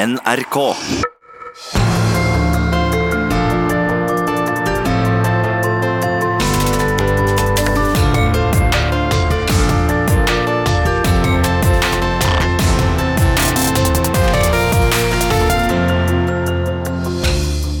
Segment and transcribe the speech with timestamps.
[0.00, 0.58] NRK.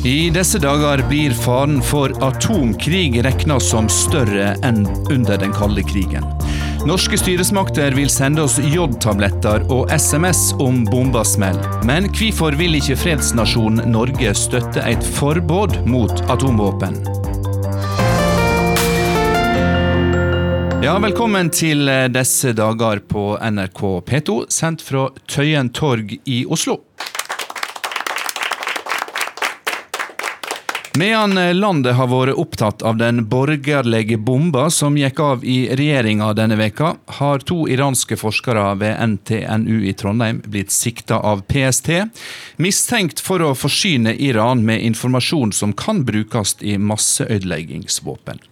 [0.04, 6.39] I disse dager blir faren for atomkrig regna som større enn under den kalde krigen.
[6.86, 11.66] Norske styresmakter vil sende oss jodtabletter og SMS om bomba smeller.
[11.84, 16.96] Men hvorfor vil ikke fredsnasjonen Norge støtte et forbud mot atomvåpen?
[20.80, 21.84] Ja, Velkommen til
[22.16, 26.80] disse dager på NRK P2, sendt fra Tøyen torg i Oslo.
[31.00, 36.58] Medan landet har vært opptatt av den borgerlige bomba som gikk av i regjeringa denne
[36.60, 41.88] veka, har to iranske forskere ved NTNU i Trondheim blitt sikta av PST,
[42.60, 48.44] mistenkt for å forsyne Iran med informasjon som kan brukes i masseødeleggingsvåpen.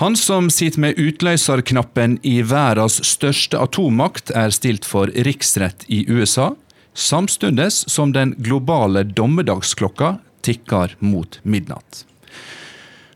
[0.00, 6.54] Han som sitter med utløserknappen i verdens største atommakt, er stilt for riksrett i USA,
[6.96, 12.04] samtidig som den globale dommedagsklokka tikker mot midnatt.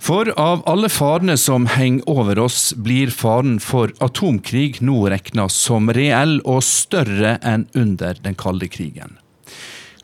[0.08, 5.90] For av alle farene som henger over oss, blir faren for atomkrig nå regna som
[5.92, 9.18] reell og større enn under den kalde krigen.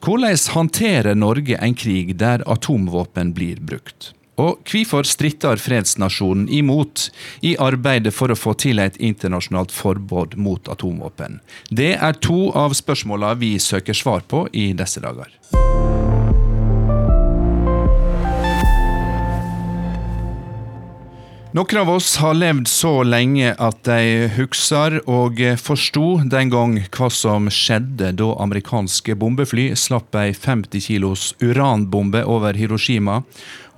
[0.05, 4.13] Hvordan håndterer Norge en krig der atomvåpen blir brukt?
[4.37, 7.07] Og hvorfor stritter fredsnasjonen imot
[7.47, 11.39] i arbeidet for å få til et internasjonalt forbud mot atomvåpen?
[11.71, 15.31] Det er to av spørsmåla vi søker svar på i disse dager.
[21.55, 27.07] Noen av oss har levd så lenge at de husker og forsto den gang hva
[27.15, 33.21] som skjedde da amerikanske bombefly slapp ei 50 kilos uranbombe over Hiroshima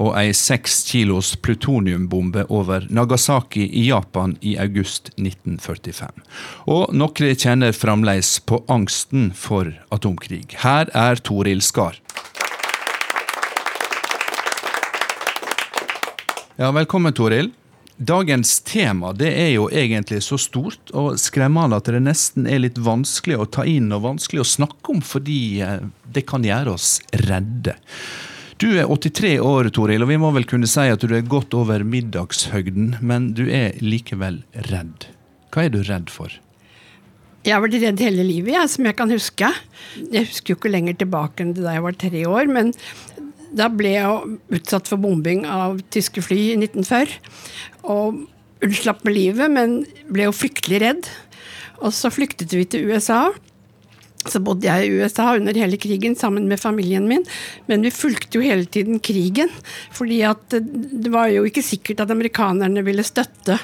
[0.00, 6.24] og ei 6 kilos plutoniumbombe over Nagasaki i Japan i august 1945.
[6.72, 10.56] Og noen kjenner fremdeles på angsten for atomkrig.
[10.64, 12.00] Her er Toril Skar.
[16.56, 17.52] Ja, velkommen, Toril.
[17.96, 22.76] Dagens tema det er jo egentlig så stort og skremmende at det nesten er litt
[22.76, 25.64] vanskelig å ta inn og vanskelig å snakke om, fordi
[26.12, 27.78] det kan gjøre oss redde.
[28.60, 31.56] Du er 83 år, Toril, og vi må vel kunne si at du er godt
[31.56, 35.08] over middagshøgden, men du er likevel redd.
[35.52, 36.32] Hva er du redd for?
[37.46, 39.48] Jeg har vært redd hele livet, ja, som jeg kan huske.
[40.00, 42.72] Jeg husker jo ikke lenger tilbake enn da jeg var tre år, men
[43.54, 47.18] da ble jeg utsatt for bombing av tyske fly i 1940.
[47.92, 48.24] Og
[48.66, 49.80] unnslapp med livet, men
[50.12, 51.10] ble jo fryktelig redd.
[51.82, 53.28] Og så flyktet vi til USA.
[54.30, 57.24] Så bodde jeg i USA under hele krigen sammen med familien min,
[57.70, 59.50] men vi fulgte jo hele tiden krigen.
[59.92, 63.58] fordi at det var jo ikke sikkert at amerikanerne ville støtte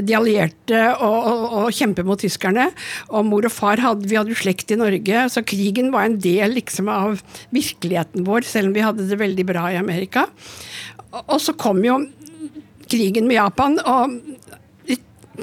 [0.00, 2.68] de allierte og, og, og kjempe mot tyskerne.
[3.10, 6.20] Og mor og far hadde, vi hadde jo slekt i Norge, så krigen var en
[6.20, 7.20] del liksom av
[7.54, 10.26] virkeligheten vår, selv om vi hadde det veldig bra i Amerika.
[11.26, 12.00] Og så kom jo
[12.86, 14.20] krigen med Japan og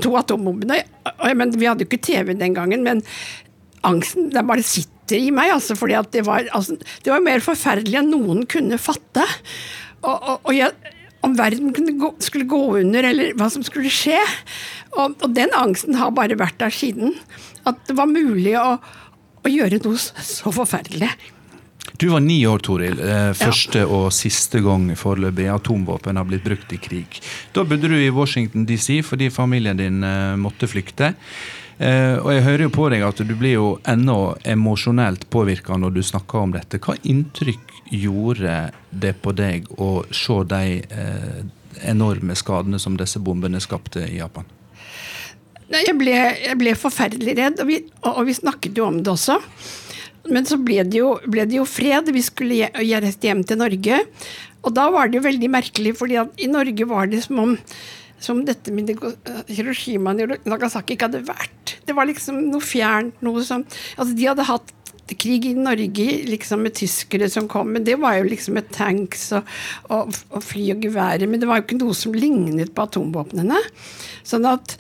[0.01, 0.81] to atombombene.
[1.53, 3.03] Vi hadde jo ikke TV den gangen, men
[3.87, 5.53] angsten den bare sitter i meg.
[5.55, 9.25] Altså, fordi det var, altså, det var mer forferdelig enn noen kunne fatte.
[10.03, 14.19] Og, og, og jeg, om verden gå, skulle gå under, eller hva som skulle skje.
[14.93, 17.15] Og, og, den angsten har bare vært der siden.
[17.67, 18.75] At det var mulig å,
[19.43, 21.11] å gjøre noe så forferdelig.
[21.99, 22.99] Du var ni år, Toril.
[22.99, 27.19] Eh, første og siste gang foreløpig atomvåpen har blitt brukt i krig.
[27.55, 31.13] Da bodde du i Washington DC fordi familien din eh, måtte flykte.
[31.77, 35.97] Eh, og jeg hører jo på deg at du blir jo ennå emosjonelt påvirka når
[35.97, 36.81] du snakker om dette.
[36.83, 38.57] Hva inntrykk gjorde
[38.89, 40.81] det på deg å se de
[41.83, 44.45] enorme skadene som disse bombene skapte i Japan?
[45.73, 49.39] Jeg ble, jeg ble forferdelig redd, og vi, og vi snakket jo om det også.
[50.31, 52.11] Men så ble det, jo, ble det jo fred.
[52.13, 53.99] Vi skulle reise hjem til Norge.
[54.63, 57.55] Og da var det jo veldig merkelig, fordi i Norge var det som om
[58.23, 58.93] som dette med
[59.51, 61.75] Hiroshima og Nagasaki ikke hadde vært.
[61.83, 63.19] Det var liksom noe fjernt.
[63.25, 63.65] noe som,
[63.97, 64.73] altså De hadde hatt
[65.19, 69.27] krig i Norge liksom med tyskere som kom, men det var jo liksom med tanks
[69.35, 69.49] og,
[69.91, 71.27] og, og fly og geværer.
[71.29, 73.59] Men det var jo ikke noe som lignet på atomvåpnene.
[74.25, 74.77] Sånn at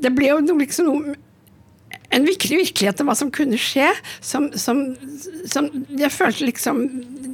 [0.00, 1.18] det ble jo liksom noe
[2.10, 3.86] en virkelig virkelighet om hva som kunne skje,
[4.24, 4.82] som, som,
[5.46, 6.84] som, jeg følte liksom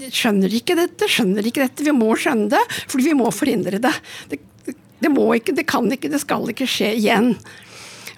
[0.07, 1.83] Skjønner ikke dette, skjønner ikke dette.
[1.83, 3.93] Vi må skjønne det, fordi vi må forhindre det.
[4.29, 4.37] Det,
[5.03, 7.35] det må ikke, det kan ikke, det skal ikke skje igjen.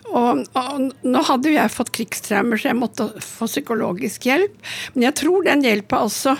[0.08, 4.54] Og, og, nå hadde jo jeg fått krigstraumer, så jeg måtte få psykologisk hjelp.
[4.94, 6.36] Men jeg tror den hjelpa også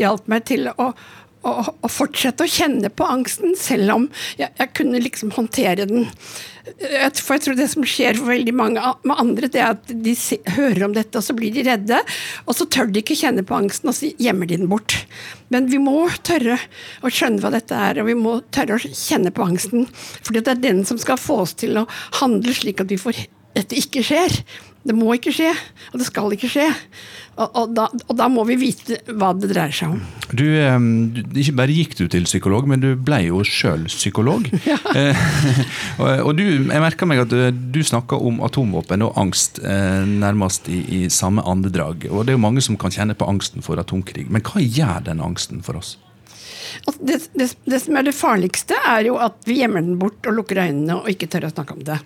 [0.00, 0.90] hjalp meg til å,
[1.42, 4.08] å, å, fortsette å kjenne på angsten, selv om
[4.38, 6.08] jeg, jeg kunne liksom håndtere den.
[6.62, 10.14] For jeg tror det som skjer for veldig mange med andre, det er at de
[10.54, 11.98] hører om dette, og så blir de redde.
[12.46, 15.00] Og så tør de ikke kjenne på angsten, og så gjemmer de den bort.
[15.52, 16.60] Men vi må tørre
[17.02, 19.88] å skjønne hva dette er, og vi må tørre å kjenne på angsten.
[20.22, 21.88] For det er den som skal få oss til å
[22.22, 23.24] handle slik at vi får
[23.56, 24.38] dette ikke skjer.
[24.82, 25.52] Det må ikke skje,
[25.92, 26.66] og det skal ikke skje.
[27.32, 30.00] Og, og, da, og da, må vi vite hva det dreier seg om.
[30.36, 34.50] Du, du, Ikke bare gikk du til psykolog, men du ble jo sjøl psykolog.
[34.72, 34.78] Ja.
[34.94, 35.18] Eh,
[36.22, 37.32] og, du, jeg merka meg at
[37.74, 42.06] du snakka om atomvåpen og angst eh, nærmest i, i samme andedrag.
[42.10, 44.28] Og det er jo mange som kan kjenne på angsten for atomkrig.
[44.32, 45.96] Men hva gjør den angsten for oss?
[46.98, 50.36] Det, det, det, som er det farligste, er jo at vi gjemmer den bort og
[50.38, 51.98] lukker øynene og ikke tør å snakke om det.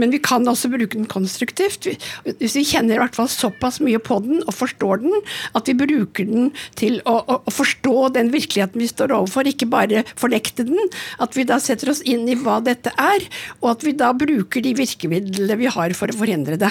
[0.00, 1.88] Men vi kan også bruke den konstruktivt.
[2.26, 5.16] Hvis vi kjenner i hvert fall såpass mye på den og forstår den,
[5.58, 9.70] at vi bruker den til å, å, å forstå den virkeligheten vi står overfor, ikke
[9.70, 10.92] bare fornekte den.
[11.22, 13.26] At vi da setter oss inn i hva dette er,
[13.60, 16.70] og at vi da bruker de virkemidlene vi har for å forhindre det.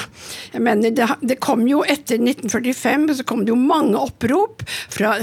[0.53, 5.15] Jeg mener, det, det kom jo etter 1945 så kom det jo mange opprop fra,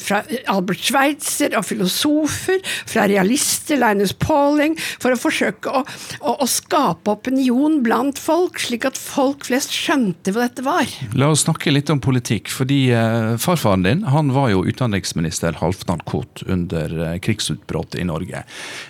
[0.00, 5.84] fra Albert Schweitzer og filosofer, fra realister, Linus Pauling, for å forsøke å,
[6.20, 10.88] å, å, skape opinion blant folk, slik at folk flest skjønte hva dette var.
[11.18, 16.02] La oss snakke litt om politikk, fordi eh, farfaren din han var jo utenriksminister Halvdan
[16.08, 18.44] Koht under eh, krigsutbruddet i Norge.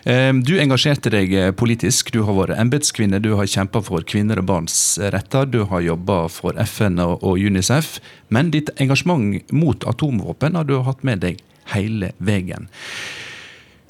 [0.05, 4.49] Eh, du engasjerte deg politisk, du har vært embetskvinne, du har kjempa for kvinner og
[4.51, 4.79] barns
[5.15, 7.99] retter, du har jobba for FN og UNICEF,
[8.35, 11.43] men ditt engasjement mot atomvåpen har du hatt med deg
[11.75, 12.69] hele veien.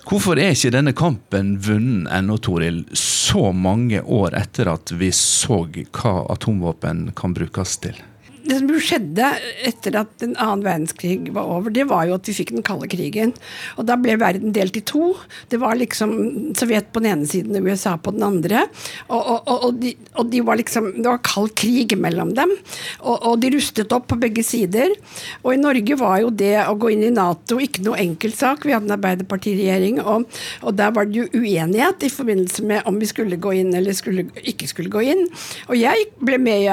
[0.09, 5.61] Hvorfor er ikke denne kampen vunnet ennå, Toril, så mange år etter at vi så
[5.69, 7.99] hva atomvåpen kan brukes til?
[8.49, 9.29] Det som skjedde
[9.69, 12.89] etter at den annen verdenskrig var over, det var jo at vi fikk den kalde
[12.91, 13.35] krigen.
[13.77, 15.12] Og da ble verden delt i to.
[15.53, 16.17] Det var liksom
[16.59, 18.65] Sovjet på den ene siden og USA på den andre.
[19.09, 22.55] Og, og, og, de, og de, var liksom Det var kald krig mellom dem.
[23.03, 24.95] Og, de rustet opp på begge sider.
[25.43, 28.65] Og i Norge var jo det å gå inn i Nato ikke noe enkeltsak.
[28.67, 30.27] Vi hadde en arbeiderpartiregjering, og,
[30.65, 33.97] og der var det jo uenighet i forbindelse med om vi skulle gå inn eller
[33.97, 35.25] skulle, ikke skulle gå inn.
[35.69, 36.69] Og jeg ble med i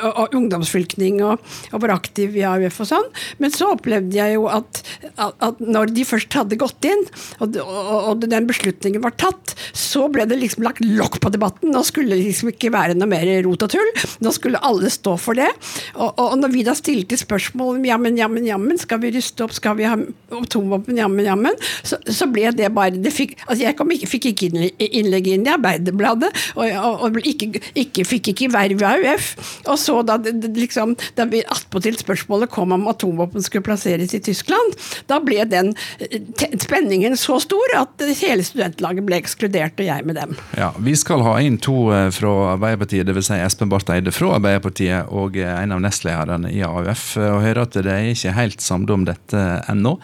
[0.00, 3.08] og ungdomsfylkning og, og, var aktiv i AUF og sånn.
[3.42, 4.82] Men så opplevde jeg jo at,
[5.14, 7.04] at, at når de først hadde gått inn,
[7.40, 11.72] og, og, og, den beslutningen var tatt, så ble det liksom lagt lokk på debatten.
[11.74, 13.92] Nå skulle det liksom ikke være noe mer rot og tull.
[14.24, 15.48] Nå skulle alle stå for det.
[15.94, 19.76] Og, når vi da stilte spørsmål om jammen, jammen, jammen, skal vi ruste opp, skal
[19.78, 19.96] vi ha
[20.36, 24.48] atomvåpen, jammen, jammen, så, så ble det bare det fikk, altså Jeg kom fikk ikke
[24.86, 29.30] innlegg inn i Arbeiderbladet, og, ikke, ikke, fikk ikke verv i AUF.
[29.70, 34.76] Og så da liksom, da vi attpåtil spørsmålet kom om atomvåpen skulle plasseres i Tyskland,
[35.10, 36.20] da ble den eh,
[36.62, 40.36] spenningen så stor at hele studentlaget ble ekskludert, og jeg med dem.
[40.58, 43.30] Ja, Vi skal ha inn to eh, fra Arbeiderpartiet, dvs.
[43.30, 47.66] Si Espen Barth Eide fra Arbeiderpartiet og eh, en av nestlederne i AUF, og høre
[47.66, 49.96] at de er helt samde om dette ennå.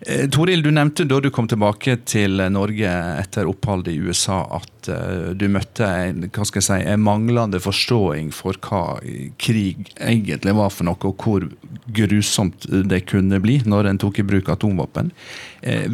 [0.00, 4.90] Eh, Toril, du nevnte da du kom tilbake til Norge etter oppholdet i USA at
[4.92, 9.00] uh, du møtte en, hva skal jeg si, en manglende forståing for hva
[9.42, 11.48] krig egentlig var for noe, og hvor
[11.94, 15.10] grusomt det kunne bli når en tok i bruk atomvåpen.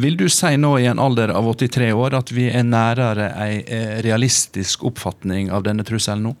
[0.01, 4.03] Vil du si nå i en alder av 83 år at vi er nærere en
[4.05, 6.35] realistisk oppfatning av denne trusselen nå?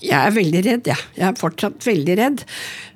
[0.00, 0.96] Jeg er veldig redd, jeg.
[0.96, 1.18] Ja.
[1.18, 2.44] Jeg er fortsatt veldig redd.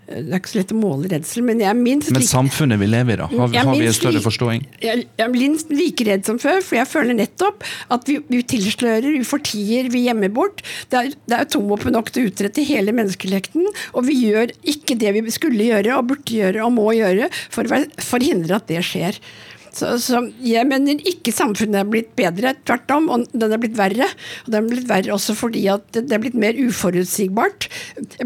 [0.04, 2.88] Det er ikke så lett å måle redsel, men jeg er minst Men samfunnet vi
[2.90, 3.28] lever i, da?
[3.30, 4.66] Har, har vi en større forståing?
[4.82, 8.42] Jeg, jeg er minst like redd som før, for jeg føler nettopp at vi, vi
[8.54, 10.60] tilslører, vi fortier, vi gjemmer bort.
[10.92, 13.64] Det er, det er atomvåpen nok til å utrette hele menneskelekten,
[13.96, 17.64] og vi gjør ikke det vi skulle gjøre og burde gjøre og må gjøre for
[17.64, 19.20] å forhindre at det skjer.
[19.74, 23.76] Så, så, jeg mener ikke samfunnet er blitt bedre, tvert om, og den er blitt
[23.78, 24.06] verre.
[24.44, 27.66] Og den er blitt verre også fordi at det er blitt mer uforutsigbart.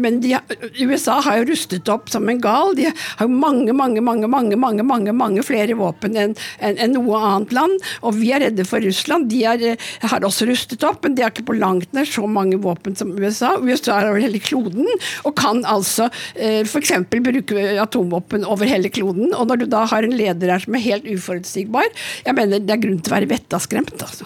[0.01, 0.35] Men de,
[0.83, 2.75] USA har jo rustet opp som en gal.
[2.77, 7.17] De har mange, mange, mange mange, mange, mange, mange flere våpen enn en, en noe
[7.17, 7.89] annet land.
[8.05, 9.29] Og vi er redde for Russland.
[9.33, 9.65] De er,
[10.05, 13.15] har også rustet opp, men de har ikke på langt nær så mange våpen som
[13.17, 13.55] USA.
[13.57, 14.85] USA er over hele kloden
[15.25, 16.93] og kan altså eh, f.eks.
[17.09, 19.33] bruke atomvåpen over hele kloden.
[19.33, 21.89] Og når du da har en leder her som er helt uforutsigbar uforutsigbar.
[22.25, 23.95] Jeg mener det er grunn til å være vettaskremt.
[24.01, 24.25] altså.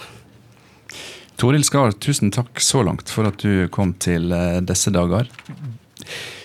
[1.35, 5.29] Toril Skar, tusen takk så langt for at du kom til eh, disse dager.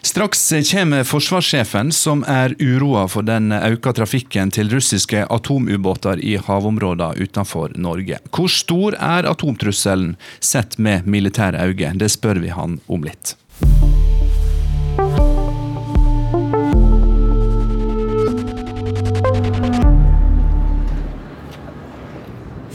[0.03, 7.19] Straks kommer forsvarssjefen, som er uroa for den økte trafikken til russiske atomubåter i havområdene
[7.19, 8.21] utenfor Norge.
[8.31, 11.99] Hvor stor er atomtrusselen sett med militære øyne?
[11.99, 13.35] Det spør vi han om litt.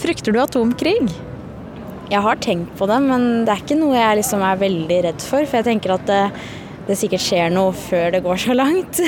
[0.03, 0.97] Frykter du atomkrig?
[2.11, 5.23] Jeg har tenkt på det, men det er ikke noe jeg liksom er veldig redd
[5.23, 5.47] for.
[5.47, 6.17] For jeg tenker at det,
[6.89, 8.99] det sikkert skjer noe før det går så langt.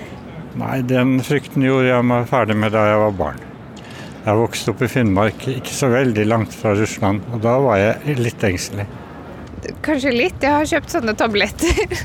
[0.60, 3.46] Nei, den frykten gjorde jeg meg ferdig med da jeg var barn.
[4.24, 8.18] Jeg vokste opp i Finnmark, ikke så veldig langt fra Russland, og da var jeg
[8.18, 8.88] litt engstelig.
[9.86, 10.42] Kanskje litt.
[10.42, 11.96] Jeg har kjøpt sånne tabletter.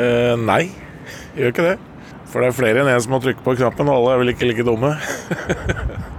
[0.00, 0.64] uh, nei,
[1.36, 1.78] jeg gjør ikke det.
[2.32, 4.34] For det er flere enn én som har trykket på knappen, og alle er vel
[4.34, 4.96] ikke like dumme.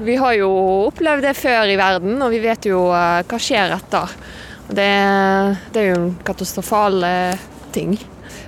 [0.00, 0.50] vi har jo
[0.88, 4.14] opplevd det før i verden, og vi vet jo uh, hva skjer etter.
[4.68, 4.88] Det,
[5.72, 7.96] det, er jo en katastrofal uh, ting.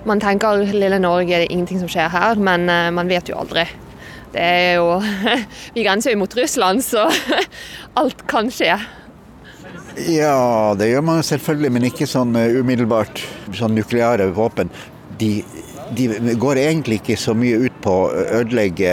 [0.06, 3.38] Man tenker lille Norge, det er ingenting som skjer her, men uh, man vet jo
[3.40, 3.66] aldri.
[4.30, 5.00] Det er jo
[5.74, 7.08] Vi grenser jo mot Russland, så
[8.00, 8.76] alt kan skje.
[10.06, 13.24] Ja, det gjør man selvfølgelig, men ikke sånn umiddelbart.
[13.58, 14.70] Sånn nukleære våpen.
[15.20, 15.40] De
[15.96, 18.92] de går egentlig ikke så mye ut på å ødelegge,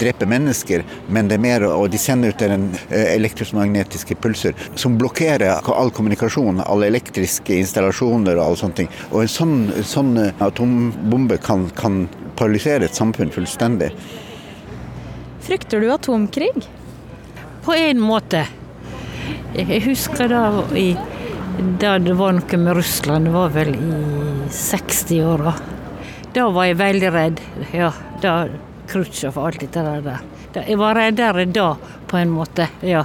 [0.00, 4.98] drepe mennesker, men det er mer og de sender ut en eh, elektromagnetiske pulser som
[5.00, 8.90] blokkerer all kommunikasjon, alle elektriske installasjoner og alle sånne ting.
[9.10, 10.12] Og en sånn, sånn
[10.42, 12.02] atombombe kan, kan
[12.38, 13.92] paralysere et samfunn fullstendig.
[15.46, 16.54] Frykter du atomkrig?
[17.64, 18.46] På en måte.
[19.56, 20.44] Jeg husker da,
[20.78, 20.92] i,
[21.80, 24.00] da det var noe med Russland, det var vel i
[24.54, 25.54] 60-åra.
[26.34, 27.40] Da var jeg veldig redd.
[27.74, 27.90] Ja,
[28.22, 28.34] da
[28.90, 30.22] Khrusjtsjov og alt dette der.
[30.54, 31.72] Jeg var reddere da,
[32.10, 32.68] på en måte.
[32.86, 33.04] Ja.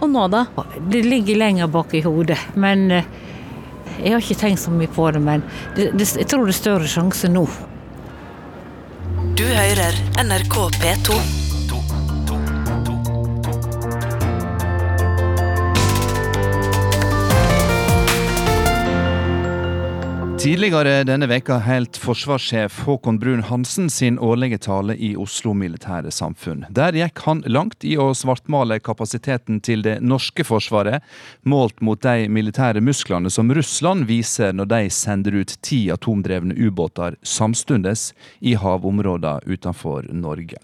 [0.00, 0.44] Og nå, da?
[0.90, 2.40] Det ligger lenger bak i hodet.
[2.60, 3.06] Men eh,
[4.00, 5.22] jeg har ikke tenkt så mye på det.
[5.24, 5.44] Men
[5.76, 7.46] det, det, jeg tror det er større sjanse nå.
[9.34, 11.43] Du hører NRK P2.
[20.44, 26.66] Tidligere denne veka holdt forsvarssjef Håkon Brun-Hansen sin årlige tale i Oslo Militære Samfunn.
[26.68, 31.00] Der gikk han langt i å svartmale kapasiteten til det norske forsvaret,
[31.48, 37.16] målt mot de militære musklene som Russland viser når de sender ut ti atomdrevne ubåter
[37.24, 38.10] samstundes
[38.44, 40.60] i havområder utenfor Norge.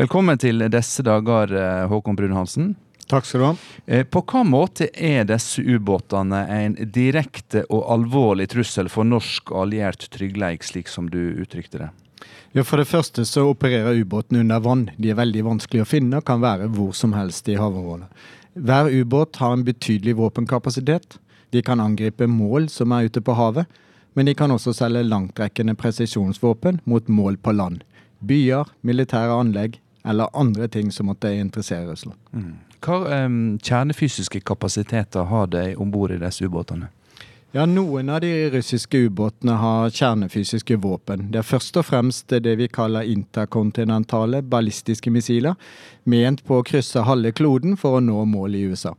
[0.00, 2.72] Velkommen til disse dager, eh, Håkon Brun-Hansen.
[3.10, 3.54] Takk skal du ha.
[3.86, 10.06] Eh, på hva måte er disse ubåtene en direkte og alvorlig trussel for norsk alliert
[10.14, 11.88] trygghet, slik som du uttrykte det?
[12.54, 14.84] Ja, For det første så opererer ubåtene under vann.
[14.96, 18.06] De er veldig vanskelig å finne og kan være hvor som helst i havområdet.
[18.54, 21.18] Hver ubåt har en betydelig våpenkapasitet.
[21.50, 23.66] De kan angripe mål som er ute på havet,
[24.14, 27.82] men de kan også selge langtrekkende presisjonsvåpen mot mål på land.
[28.22, 32.18] Byer, militære anlegg eller andre ting som måtte interessere Russland.
[32.32, 32.58] Mm.
[32.80, 36.88] Hva um, kjernefysiske kapasiteter har de om bord i disse ubåtene?
[37.52, 41.26] Ja, Noen av de russiske ubåtene har kjernefysiske våpen.
[41.32, 45.58] Det er først og fremst det vi kaller interkontinentale ballistiske missiler,
[46.06, 48.94] ment på å krysse halve kloden for å nå mål i USA.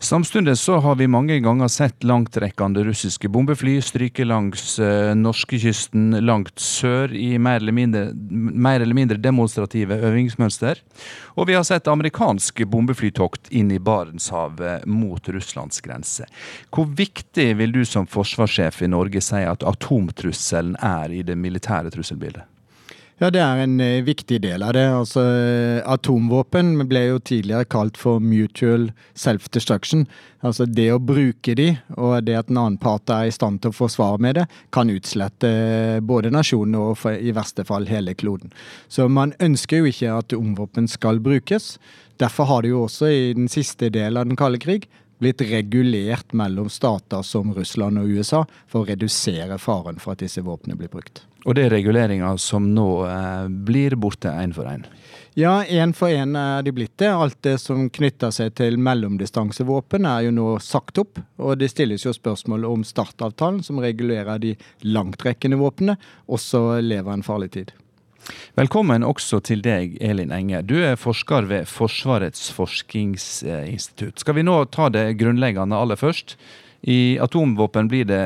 [0.00, 6.60] Samtidig så har vi mange ganger sett langtrekkende russiske bombefly stryke langs uh, norskekysten langt
[6.62, 10.78] sør i mer eller, mindre, mer eller mindre demonstrative øvingsmønster.
[11.34, 16.28] Og vi har sett amerikanske bombeflytokt inn i Barentshavet mot Russlands grense.
[16.70, 21.90] Hvor viktig vil du som forsvarssjef i Norge si at atomtrusselen er i det militære
[21.90, 22.46] trusselbildet?
[23.18, 24.84] Ja, det er en eh, viktig del av det.
[24.94, 25.22] Altså,
[25.90, 30.04] atomvåpen ble jo tidligere kalt for mutual self-destruction.
[30.46, 33.72] Altså det å bruke de, og det at en annen part er i stand til
[33.72, 38.54] å forsvare med det, kan utslette eh, både nasjonen og i verste fall hele kloden.
[38.86, 41.74] Så man ønsker jo ikke at atomvåpen skal brukes.
[42.22, 44.86] Derfor har det jo også i den siste delen av den kalde krig
[45.18, 50.44] blitt regulert mellom stater som Russland og USA for å redusere faren for at disse
[50.44, 51.24] våpnene blir brukt.
[51.46, 54.84] Og det er reguleringer som nå eh, blir borte én for én?
[55.38, 57.12] Ja, én for én er de blitt det.
[57.14, 61.20] Alt det som knytter seg til mellomdistansevåpen er jo nå sagt opp.
[61.38, 65.94] Og det stilles jo spørsmål om startavtalen, som regulerer de langtrekkende våpnene,
[66.26, 67.70] også lever en farlig tid.
[68.58, 70.62] Velkommen også til deg, Elin Enge.
[70.66, 74.24] Du er forsker ved Forsvarets forskningsinstitutt.
[74.24, 76.36] Skal vi nå ta det grunnleggende aller først?
[76.82, 78.22] I atomvåpen blir det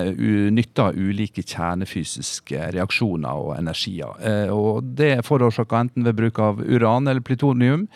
[0.53, 4.13] nytta ulike kjernefysiske reaksjoner og energier.
[4.21, 7.87] Eh, og det er forårsaka enten ved bruk av uran eller plutonium.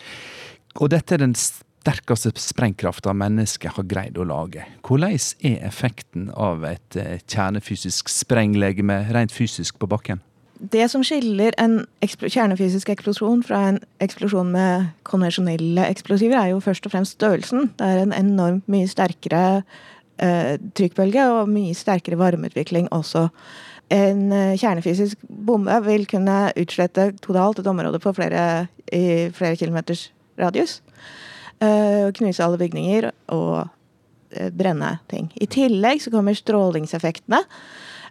[0.81, 4.65] Og dette er den sterkeste sprengkrafta mennesket har greid å lage.
[4.85, 5.13] Hvordan
[5.45, 10.25] er effekten av et eh, kjernefysisk sprenglegeme rent fysisk på bakken?
[10.57, 16.87] Det som skiller en kjernefysisk eksplosjon fra en eksplosjon med konvensjonelle eksplosiver, er jo først
[16.87, 17.69] og fremst størrelsen.
[17.77, 19.61] Det er en enormt mye sterkere
[20.17, 23.27] eh, trykkbølge og mye sterkere varmeutvikling også.
[23.93, 30.09] En eh, kjernefysisk bombe vil kunne utslette totalt et område på flere, i flere kilometers
[30.41, 30.81] radius.
[31.61, 33.67] Eh, knuse alle bygninger og
[34.33, 35.29] eh, brenne ting.
[35.37, 37.45] I tillegg så kommer strålingseffektene.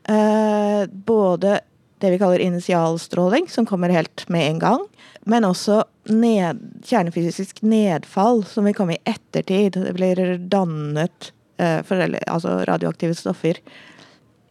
[0.06, 1.60] Eh, både
[1.98, 4.84] det vi kaller initialstråling, som kommer helt med en gang.
[5.26, 9.78] Men også ned, kjernefysisk nedfall, som vil komme i ettertid.
[9.80, 13.58] Det blir dannet eh, for, altså radioaktive stoffer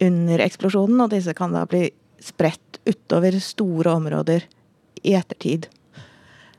[0.04, 1.88] under eksplosjonen, og disse kan da bli
[2.24, 4.48] spredt utover store områder
[5.06, 5.70] i ettertid.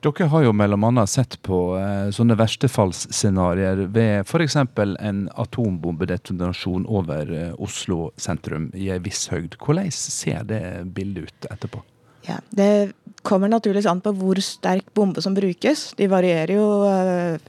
[0.06, 4.54] Dere har jo annet sett på eh, sånne verstefallsscenarioer ved f.eks.
[4.56, 9.56] en atombombedetonasjon over eh, Oslo sentrum i en viss høgd.
[9.58, 10.62] Hvordan ser det
[10.94, 11.82] bildet ut etterpå?
[12.28, 12.92] Ja, Det
[13.26, 15.92] kommer naturligvis an på hvor sterk bombe som brukes.
[15.98, 17.42] De varierer jo eh,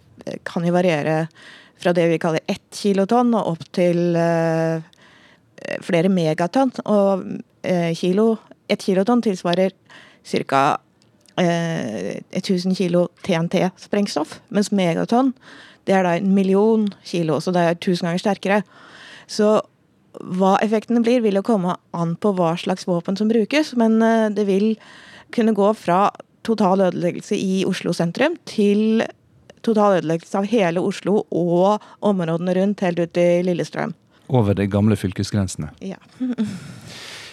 [0.44, 1.28] Kan jo variere
[1.78, 4.82] fra det vi kaller ett kilotonn og opp til eh,
[5.86, 6.74] flere megatonn.
[6.90, 7.22] Og
[7.62, 8.32] eh, kilo,
[8.68, 9.78] ett kilotonn tilsvarer
[10.26, 10.66] ca
[11.42, 14.40] eh, 1000 kilo TNT-sprengstoff.
[14.50, 15.34] Mens megatonn
[15.88, 18.62] det er da en million kilo, så det er tusen ganger sterkere.
[19.32, 19.62] Så
[20.18, 23.74] hva effektene blir, vil jo komme an på hva slags våpen som brukes.
[23.80, 24.74] Men eh, det vil
[25.36, 26.10] kunne gå fra
[26.48, 29.04] total ødeleggelse i Oslo sentrum til
[29.66, 33.96] total ødeleggelse av hele Oslo og områdene rundt, helt ut til Lillestrøm.
[34.28, 35.72] Over de gamle fylkesgrensene.
[35.84, 36.00] Ja.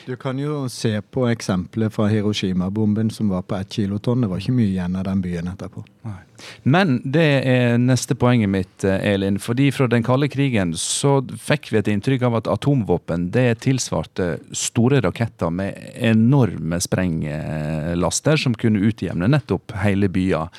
[0.07, 4.21] Du kan jo se på eksempelet fra Hiroshima-bomben som var på ett kilotonn.
[4.21, 5.85] Det var ikke mye igjen av den byen etterpå.
[6.05, 6.19] Nei.
[6.63, 9.39] Men det er neste poenget mitt, eh, Elin.
[9.39, 14.39] Fordi fra den kalde krigen så fikk vi et inntrykk av at atomvåpen det tilsvarte
[14.53, 20.53] store raketter med enorme sprenglaster som kunne utjevne nettopp hele byer.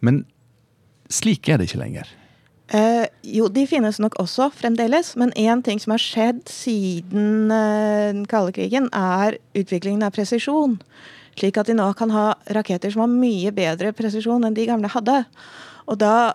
[0.00, 0.24] Men
[1.10, 2.08] slik er det ikke lenger.
[2.74, 8.08] Eh, jo, de finnes nok også fremdeles, men én ting som har skjedd siden eh,
[8.10, 10.80] den kalde krigen, er utviklingen av presisjon.
[11.38, 14.90] Slik at de nå kan ha raketter som har mye bedre presisjon enn de gamle
[14.90, 15.20] hadde.
[15.86, 16.34] Og da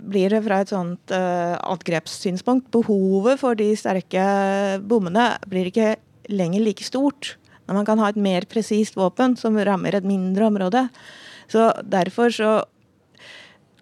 [0.00, 4.24] blir det fra et sånt eh, angrepssynspunkt behovet for de sterke
[4.84, 5.94] bommene blir ikke
[6.30, 7.36] lenger like stort.
[7.70, 10.84] Når man kan ha et mer presist våpen som rammer et mindre område.
[11.50, 12.52] Så derfor så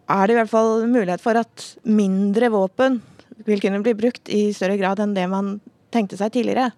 [0.08, 3.00] er det i hvert fall mulighet for at mindre våpen
[3.48, 5.58] vil kunne bli brukt i større grad enn det man
[5.94, 6.70] tenkte seg tidligere.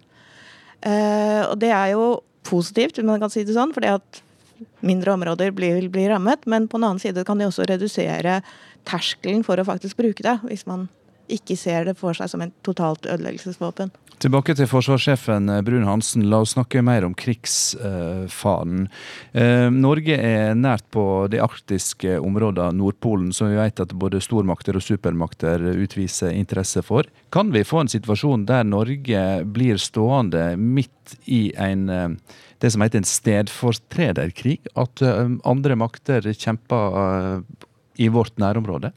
[0.81, 4.21] Uh, og det er jo positivt, om man kan si det sånn, fordi at
[4.85, 6.47] mindre områder vil bli rammet.
[6.49, 8.39] Men på den annen side kan de også redusere
[8.89, 10.87] terskelen for å faktisk bruke det, hvis man
[11.31, 13.93] ikke ser det for seg som en totalt ødeleggelsesvåpen.
[14.21, 16.27] Tilbake til forsvarssjefen eh, Brun Hansen.
[16.29, 18.83] La oss snakke mer om krigsfaren.
[19.33, 24.77] Eh, Norge er nært på de arktiske områdene, Nordpolen, som vi vet at både stormakter
[24.77, 27.09] og supermakter utviser interesse for.
[27.33, 29.25] Kan vi få en situasjon der Norge
[29.57, 34.59] blir stående midt i en eh, det som heter en stedfortrederkrig?
[34.77, 37.41] At andre makter kjemper
[37.97, 38.91] i vårt nærområde?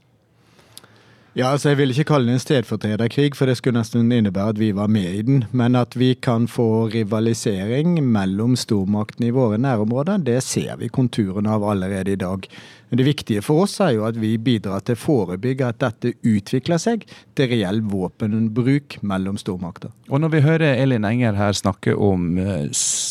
[1.34, 4.58] Ja, altså Jeg vil ikke kalle det en stedfortrederkrig, for det skulle nesten innebære at
[4.60, 5.44] vi var med i den.
[5.50, 11.50] Men at vi kan få rivalisering mellom stormaktene i våre nærområder, det ser vi konturene
[11.50, 12.46] av allerede i dag.
[12.88, 16.14] Men det viktige for oss er jo at vi bidrar til å forebygge at dette
[16.22, 19.94] utvikler seg til reell våpenbruk mellom stormakter.
[20.10, 22.68] Og når vi hører Elin Enger her snakke om eh,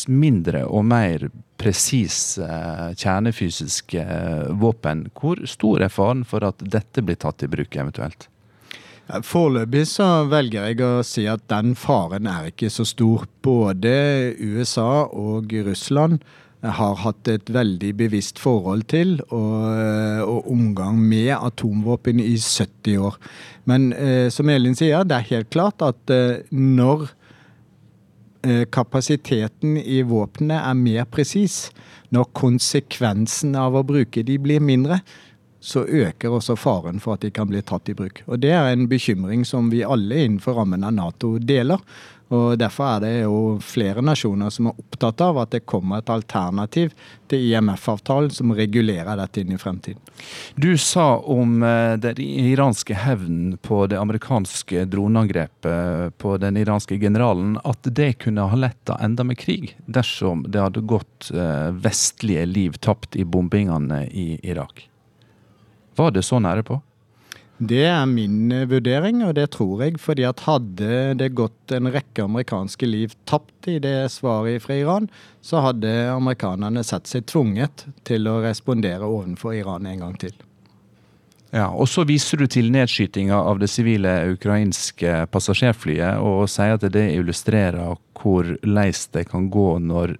[0.08, 5.08] mindre og mer presis eh, kjernefysiske eh, våpen.
[5.14, 8.28] Hvor stor er faren for at dette blir tatt i bruk eventuelt?
[9.04, 13.26] Foreløpig så velger jeg å si at den faren er ikke så stor.
[13.44, 13.92] Både
[14.40, 16.24] USA og Russland
[16.64, 22.96] har hatt et veldig bevisst forhold til og, eh, og omgang med atomvåpen i 70
[23.10, 23.18] år.
[23.68, 27.10] Men eh, som Elin sier, det er helt klart at eh, når
[28.44, 31.70] Eh, kapasiteten i våpnene er mer presis,
[32.12, 34.98] når konsekvensen av å bruke de blir mindre,
[35.64, 38.20] så øker også faren for at de kan bli tatt i bruk.
[38.26, 41.80] Og Det er en bekymring som vi alle innenfor rammen av Nato deler.
[42.34, 46.10] Og Derfor er det jo flere nasjoner som er opptatt av at det kommer et
[46.10, 46.94] alternativ
[47.30, 50.00] til IMF-avtalen som regulerer dette inn i fremtiden.
[50.56, 57.58] Du sa om eh, den iranske hevnen på det amerikanske droneangrepet på den iranske generalen
[57.64, 62.80] at det kunne ha letta enda med krig dersom det hadde gått eh, vestlige liv
[62.80, 64.88] tapt i bombingene i Irak.
[65.94, 66.80] Var det så nære på?
[67.58, 69.98] Det er min eh, vurdering, og det tror jeg.
[70.02, 75.06] fordi at hadde det gått en rekke amerikanske liv tapt i det svaret fra Iran,
[75.40, 80.34] så hadde amerikanerne sett seg tvunget til å respondere overfor Iran en gang til.
[81.54, 86.82] Ja, og Så viser du til nedskytinga av det sivile ukrainske passasjerflyet, og sier at
[86.90, 90.16] det illustrerer hvor leis det kan gå når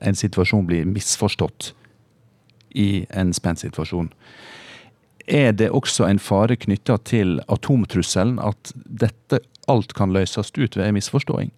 [0.00, 1.74] en situasjon blir misforstått
[2.72, 4.08] i en spent situasjon.
[5.28, 10.86] Er det også en fare knytta til atomtrusselen, at dette alt kan løses ut ved
[10.86, 11.50] en misforståing?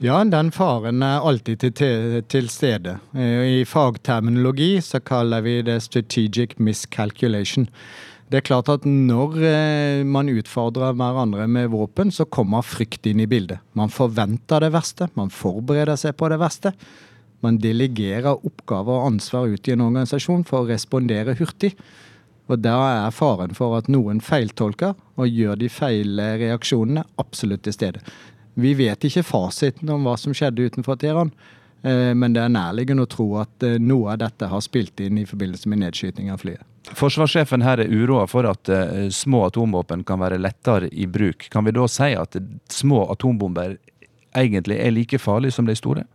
[0.00, 2.96] Ja, den faren er alltid til, til, stede.
[3.12, 7.68] Eh, I fagterminologi så kaller vi det strategic miscalculation.
[8.32, 13.20] Det er klart at når eh, man utfordrer hverandre med våpen, så kommer frykt inn
[13.20, 13.60] i bildet.
[13.76, 16.72] Man forventer det verste, man forbereder seg på det verste.
[17.44, 21.74] Man delegerer oppgaver og ansvar ut i en organisasjon for å respondere hurtig.
[22.50, 27.76] Og Da er faren for at noen feiltolker og gjør de feil reaksjonene, absolutt til
[27.76, 28.02] stede.
[28.58, 31.30] Vi vet ikke fasiten om hva som skjedde utenfor Teheran,
[31.86, 35.20] eh, men det er nærliggende å tro at eh, noe av dette har spilt inn
[35.22, 36.66] i forbindelse med nedskyting av flyet.
[36.96, 41.44] Forsvarssjefen her er uroa for at uh, små atomvåpen kan være lettere i bruk.
[41.52, 42.38] Kan vi da si at
[42.72, 43.76] små atombomber
[44.36, 46.06] egentlig er like farlige som de store?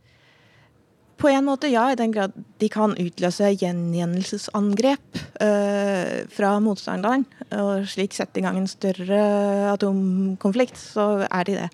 [1.18, 7.24] På en måte ja, i den grad de kan utløse gjengjeldelsesangrep eh, fra motstanderen,
[7.56, 9.22] og slik sette i gang en større
[9.72, 11.70] atomkonflikt, så er de det.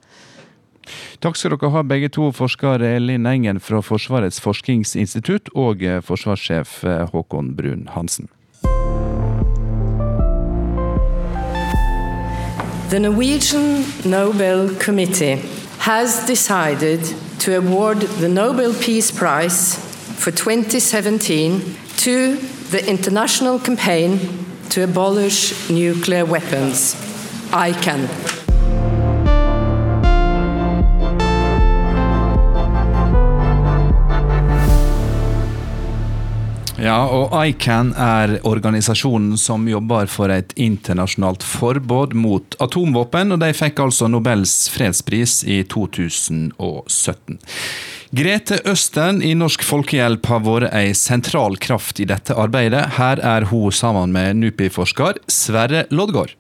[1.21, 6.83] Takk skal dere ha begge to, forsker Elin Engen fra Forsvarets forskningsinstitutt og eh, forsvarssjef
[6.85, 8.29] eh, Håkon Brun Hansen.
[12.91, 15.39] The Norwegian Nobel Committee
[15.79, 16.99] has decided
[17.41, 19.73] to award the Nobel Peace Prize
[20.19, 24.19] for 2017 to the international campaign
[24.69, 26.93] to abolish nuclear weapons,
[27.49, 28.40] ICAN.
[36.81, 43.51] Ja, og ICAN er organisasjonen som jobber for et internasjonalt forbud mot atomvåpen, og de
[43.53, 47.37] fikk altså Nobels fredspris i 2017.
[48.17, 52.97] Grete Østen i Norsk Folkehjelp har vært ei sentral kraft i dette arbeidet.
[52.97, 56.33] Her er hun sammen med NUPI-forsker Sverre Loddgaard.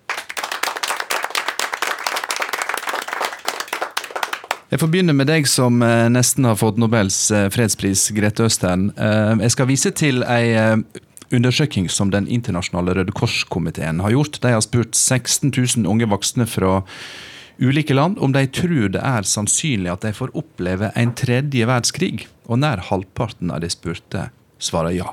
[4.71, 8.85] Jeg får begynne med deg som eh, nesten har fått Nobels eh, fredspris, Grete Østern.
[8.95, 10.79] Eh, jeg skal vise til ei
[11.31, 14.39] undersøking som Den internasjonale Røde Kors-komiteen har gjort.
[14.39, 16.79] De har spurt 16 000 unge voksne fra
[17.59, 22.29] ulike land om de tror det er sannsynlig at de får oppleve en tredje verdenskrig.
[22.47, 25.11] Og nær halvparten av de spurte svarer ja.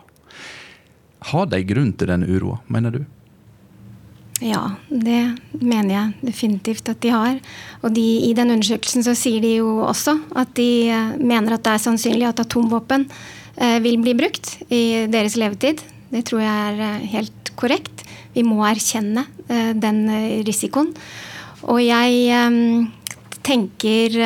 [1.35, 3.03] Har de grunn til denne uroa, mener du?
[4.39, 7.39] Ja, det mener jeg definitivt at de har.
[7.83, 11.65] Og de, i den undersøkelsen så sier de jo også at de eh, mener at
[11.67, 13.09] det er sannsynlig at atomvåpen
[13.57, 15.83] eh, vil bli brukt i deres levetid.
[16.13, 18.07] Det tror jeg er eh, helt korrekt.
[18.37, 20.03] Vi må erkjenne den
[20.47, 20.93] risikoen.
[21.67, 22.37] Og jeg
[23.43, 24.19] tenker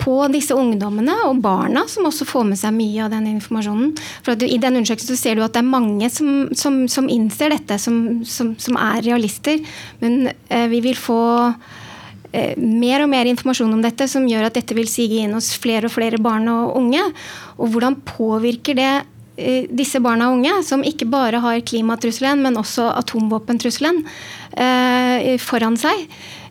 [0.00, 3.94] på disse ungdommene og barna, som også får med seg mye av den informasjonen.
[4.26, 7.78] For I den undersøkelsen ser du at det er mange som, som, som innser dette,
[7.82, 9.58] som, som, er realister.
[10.02, 11.18] Men eh, vi vil få
[12.32, 15.52] eh, mer og mer informasjon om dette som gjør at dette vil sige inn hos
[15.60, 17.02] flere og flere barn og unge.
[17.56, 18.92] Og hvordan påvirker det
[19.40, 24.04] eh, disse barna og unge, som ikke bare har klimatrusselen, men også atomvåpentrusselen
[25.42, 26.06] foran seg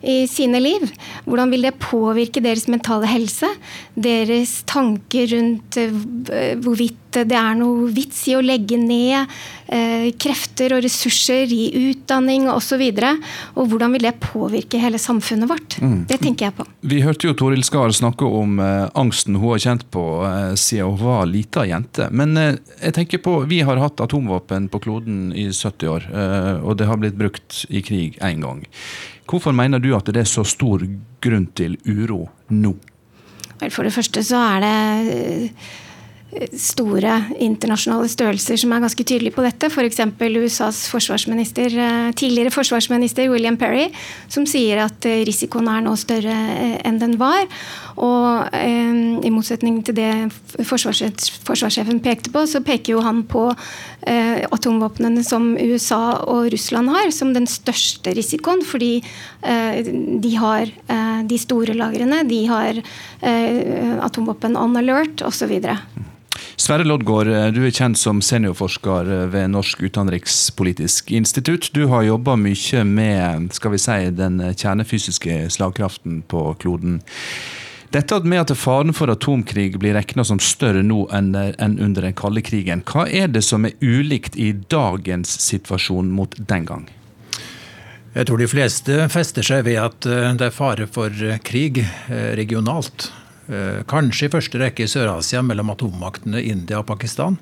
[0.06, 0.86] i sine liv.
[1.26, 3.48] Hvordan vil det påvirke deres mentale helse?
[3.94, 9.30] Deres tanker rundt eh, hvorvidt det er noe vits i å legge ned
[9.72, 12.82] eh, krefter og ressurser i utdanning osv.
[12.82, 13.12] Og, så
[13.56, 15.78] og hvordan vil det påvirke hele samfunnet vårt?
[15.80, 16.02] Mm.
[16.10, 16.66] Det tenker jeg på.
[16.86, 20.92] Vi hørte jo Toril Skar snakke om eh, angsten hun har kjent på eh, siden
[20.92, 22.10] hun var lita jente.
[22.12, 26.52] Men eh, jeg tenker på, vi har hatt atomvåpen på kloden i 70 år, eh,
[26.60, 28.62] og det har blitt brukt i krig én gang.
[29.26, 30.84] Hvorfor mener du at det er så stor
[31.22, 32.76] grunn til uro nå?
[33.72, 34.76] For det første så er det
[35.16, 39.70] eh, store internasjonale størrelser som er ganske tydelige på dette.
[39.72, 40.02] F.eks.
[40.20, 43.88] USAs forsvarsminister, eh, tidligere forsvarsminister William Perry,
[44.28, 46.36] som sier at eh, risikoen er nå større
[46.84, 47.46] enn den var.
[47.96, 50.10] Og eh, i motsetning til det
[50.68, 57.10] forsvarssjefen pekte på, så peker jo han på eh, atomvåpnene som USA og Russland har,
[57.14, 58.64] som den største risikoen.
[58.66, 59.80] Fordi eh,
[60.20, 65.56] de har eh, de store lagrene, de har eh, atomvåpen on alert osv.
[66.56, 71.70] Sverre Loddgaard, du er kjent som seniorforsker ved Norsk utenrikspolitisk institutt.
[71.72, 77.00] Du har jobba mye med skal vi si, den kjernefysiske slagkraften på kloden.
[77.94, 82.42] Dette med at faren for atomkrig blir regna som større nå enn under den kalde
[82.42, 86.88] krigen, hva er det som er ulikt i dagens situasjon mot den gang?
[88.16, 91.82] Jeg tror de fleste fester seg ved at eh, det er fare for eh, krig
[91.84, 93.10] eh, regionalt.
[93.86, 97.36] Kanskje i første rekke i Sør-Asia mellom atommaktene India og Pakistan.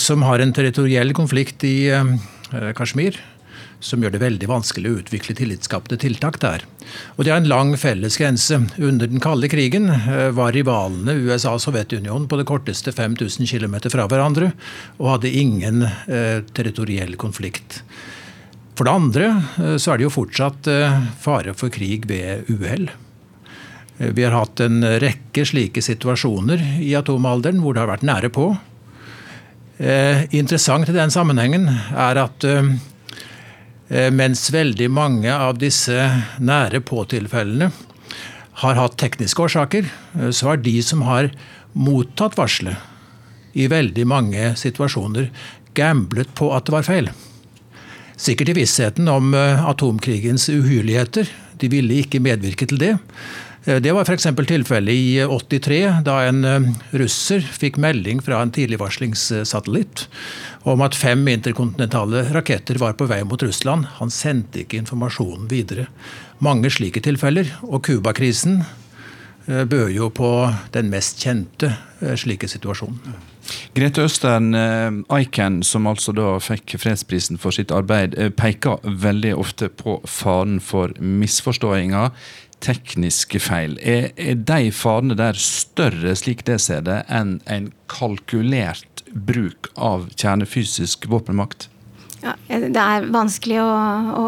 [0.00, 1.90] Som har en territoriell konflikt i
[2.72, 3.18] Kashmir
[3.84, 6.64] som gjør det veldig vanskelig å utvikle tillitsskapte tiltak der.
[7.16, 8.56] Og de har en lang felles grense.
[8.80, 13.76] Under den kalde krigen eh, var rivalene USA og Sovjetunionen på det korteste 5000 km
[13.92, 14.52] fra hverandre,
[14.98, 17.82] og hadde ingen eh, territoriell konflikt.
[18.74, 22.88] For det andre eh, så er det jo fortsatt eh, fare for krig ved uhell.
[23.94, 28.48] Vi har hatt en rekke slike situasjoner i atomalderen hvor det har vært nære på.
[29.78, 32.62] Eh, interessant i den sammenhengen er at Eh,
[33.88, 35.92] mens veldig mange av disse
[36.40, 37.68] nære på-tilfellene
[38.62, 41.30] har hatt tekniske årsaker, eh, så har de som har
[41.74, 42.76] mottatt varselet,
[43.54, 45.28] i veldig mange situasjoner
[45.78, 47.10] gamblet på at det var feil.
[48.18, 51.30] Sikkert i vissheten om eh, atomkrigens uhyrligheter.
[51.58, 52.92] De ville ikke medvirke til det.
[53.64, 54.26] Det var f.eks.
[54.44, 56.44] tilfellet i 83, da en
[56.92, 60.04] russer fikk melding fra en tidligvarslingssatellitt
[60.68, 63.88] om at fem interkontinentale raketter var på vei mot Russland.
[64.00, 65.86] Han sendte ikke informasjonen videre.
[66.44, 67.50] Mange slike tilfeller.
[67.68, 70.30] Og Cuba-krisen eh, bød jo på
[70.76, 73.33] den mest kjente eh, slike situasjonen.
[73.74, 79.98] Grete Østern eh, som altså da fikk fredsprisen for sitt arbeid, peker veldig ofte på
[80.06, 82.12] faren for misforståinger,
[82.64, 83.76] tekniske feil.
[83.82, 90.08] Er, er de farene der større, slik det ser det, enn en kalkulert bruk av
[90.14, 91.68] kjernefysisk våpenmakt?
[92.24, 93.68] Ja, det er vanskelig å,
[94.16, 94.24] å,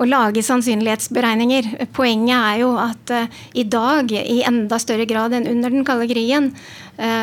[0.00, 1.74] å, lage sannsynlighetsberegninger.
[1.96, 6.08] Poenget er jo at uh, i dag, i enda større grad enn under den kalde
[6.10, 6.54] krigen,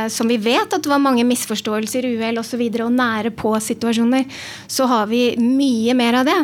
[0.10, 2.64] som vi vet at det var mange misforståelser, uhell osv.
[2.68, 4.26] Og, og nære på-situasjoner,
[4.72, 6.38] så har vi mye mer av det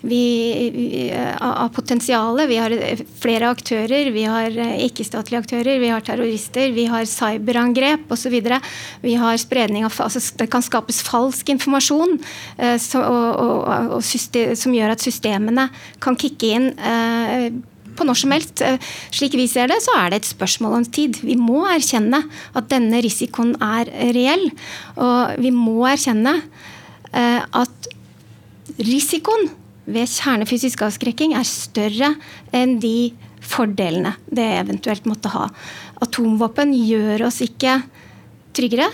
[0.00, 2.48] vi, av potensialet.
[2.48, 2.74] Vi har
[3.20, 4.54] flere aktører, vi har
[4.88, 8.38] ikke-statlige aktører, vi har terrorister, vi har cyberangrep osv.
[9.02, 12.18] Vi har spredning av altså Det kan skapes falsk informasjon
[12.56, 15.68] eh, så, og, og, og system, som gjør at systemene
[16.02, 17.50] kan kicke inn eh,
[17.98, 18.56] på når som helst.
[18.64, 18.78] Eh,
[19.14, 21.12] slik vi ser det, så er det et spørsmål om tid.
[21.26, 22.20] Vi må erkjenne
[22.56, 23.84] at denne risikoen er
[24.16, 24.46] reell.
[24.96, 26.34] Og vi må erkjenne
[27.12, 27.76] eh, at
[28.78, 29.50] risikoen
[29.88, 32.14] ved kjernefysisk avskrekking er større
[32.54, 33.12] enn de
[33.48, 35.48] fordelene det eventuelt måtte ha.
[36.04, 37.82] Atomvåpen gjør oss ikke
[38.56, 38.88] tryggere.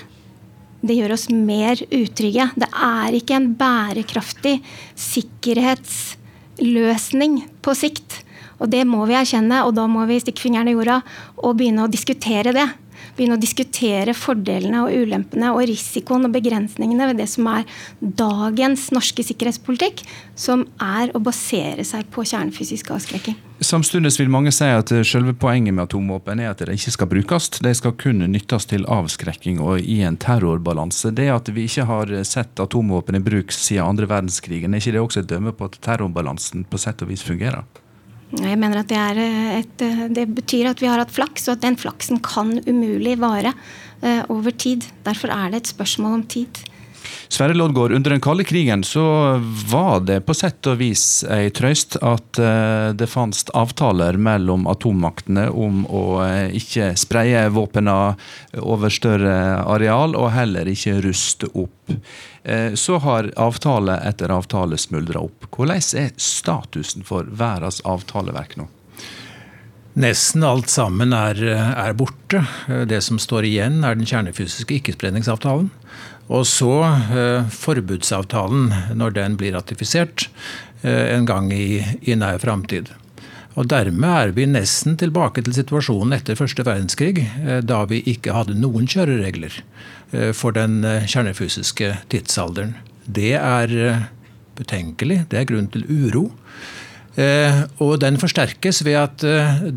[0.85, 2.45] Det gjør oss mer utrygge.
[2.61, 4.61] Det er ikke en bærekraftig
[5.01, 7.33] sikkerhetsløsning
[7.64, 8.24] på sikt.
[8.61, 11.01] Og det må vi erkjenne, og da må vi stikke fingeren i jorda
[11.43, 12.69] og begynne å diskutere det
[13.14, 17.67] begynne å diskutere fordelene og ulempene og risikoen og begrensningene ved det som er
[18.01, 20.05] dagens norske sikkerhetspolitikk,
[20.38, 23.37] som er å basere seg på kjernefysisk avskrekking.
[23.64, 27.49] Samtidig vil mange si at selve poenget med atomvåpen er at de ikke skal brukes.
[27.64, 31.14] De skal kun nyttes til avskrekking og i en terrorbalanse.
[31.14, 35.07] Det at vi ikke har sett atomvåpen i bruk siden andre verdenskrigen, er ikke det
[35.07, 37.64] også et dømme på at terrorbalansen på sett og vis fungerer?
[38.33, 41.59] Jeg mener at det, eh, et, eh, det, betyr at vi har hatt flaks, og
[41.59, 43.55] at den flaksen kan umulig vare
[44.03, 44.87] uh, over tid.
[45.05, 46.65] Derfor er det et spørsmål om tid.
[47.29, 49.03] Sverre Loddgaard, under den kalde krigen så
[49.69, 52.39] var det på sett og vis ei trøyst at
[52.97, 56.05] det fantes avtaler mellom atommaktene om å
[56.57, 57.97] ikke spreie våpnene
[58.61, 61.97] over større areal, og heller ikke ruste opp.
[62.44, 65.48] Eh, så har avtale etter avtale smuldra opp.
[65.50, 68.68] Hvordan er statusen for verdens avtaleverk nå?
[69.94, 72.40] Nesten alt sammen er, er, borte.
[72.90, 75.70] Det som står igjen, er den kjernefysiske ikkespredningsavtalen.
[76.33, 76.72] Og så
[77.12, 80.28] eh, forbudsavtalen, når den blir ratifisert
[80.83, 82.90] eh, en gang i, i nær framtid.
[83.54, 88.35] Og Dermed er vi nesten tilbake til situasjonen etter første verdenskrig, eh, da vi ikke
[88.35, 89.61] hadde noen kjøreregler.
[90.14, 92.77] Eh, for den eh, kjernefysiske tidsalderen.
[93.05, 94.05] Det er eh,
[94.59, 95.24] betenkelig.
[95.31, 96.29] Det er grunn til uro.
[97.14, 99.22] Og den forsterkes ved at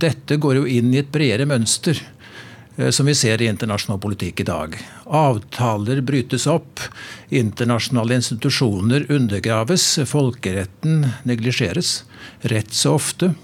[0.02, 2.00] dette går jo inn i et bredere mønster
[2.90, 4.74] som vi ser i internasjonal politikk i dag.
[5.06, 6.82] Avtaler brytes opp,
[7.30, 11.92] internasjonale institusjoner undergraves, folkeretten neglisjeres
[12.50, 13.36] rett så ofte.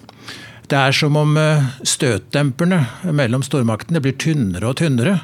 [0.66, 1.38] Det er som om
[1.86, 2.82] støtdemperne
[3.14, 5.20] mellom stormaktene blir tynnere og tynnere.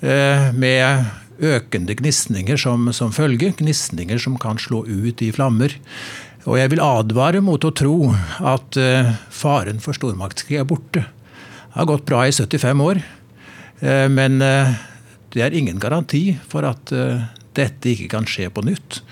[0.00, 1.08] Med
[1.38, 3.52] økende gnisninger som, som følge.
[3.58, 5.74] Gnisninger som kan slå ut i flammer.
[6.48, 8.10] Og jeg vil advare mot å tro
[8.46, 11.04] at uh, faren for stormaktskrig er borte.
[11.04, 13.02] Det har gått bra i 75 år,
[13.84, 14.40] uh, men
[15.34, 16.90] det er ingen garanti for at
[17.58, 19.02] dette ikke kan skje på nytt.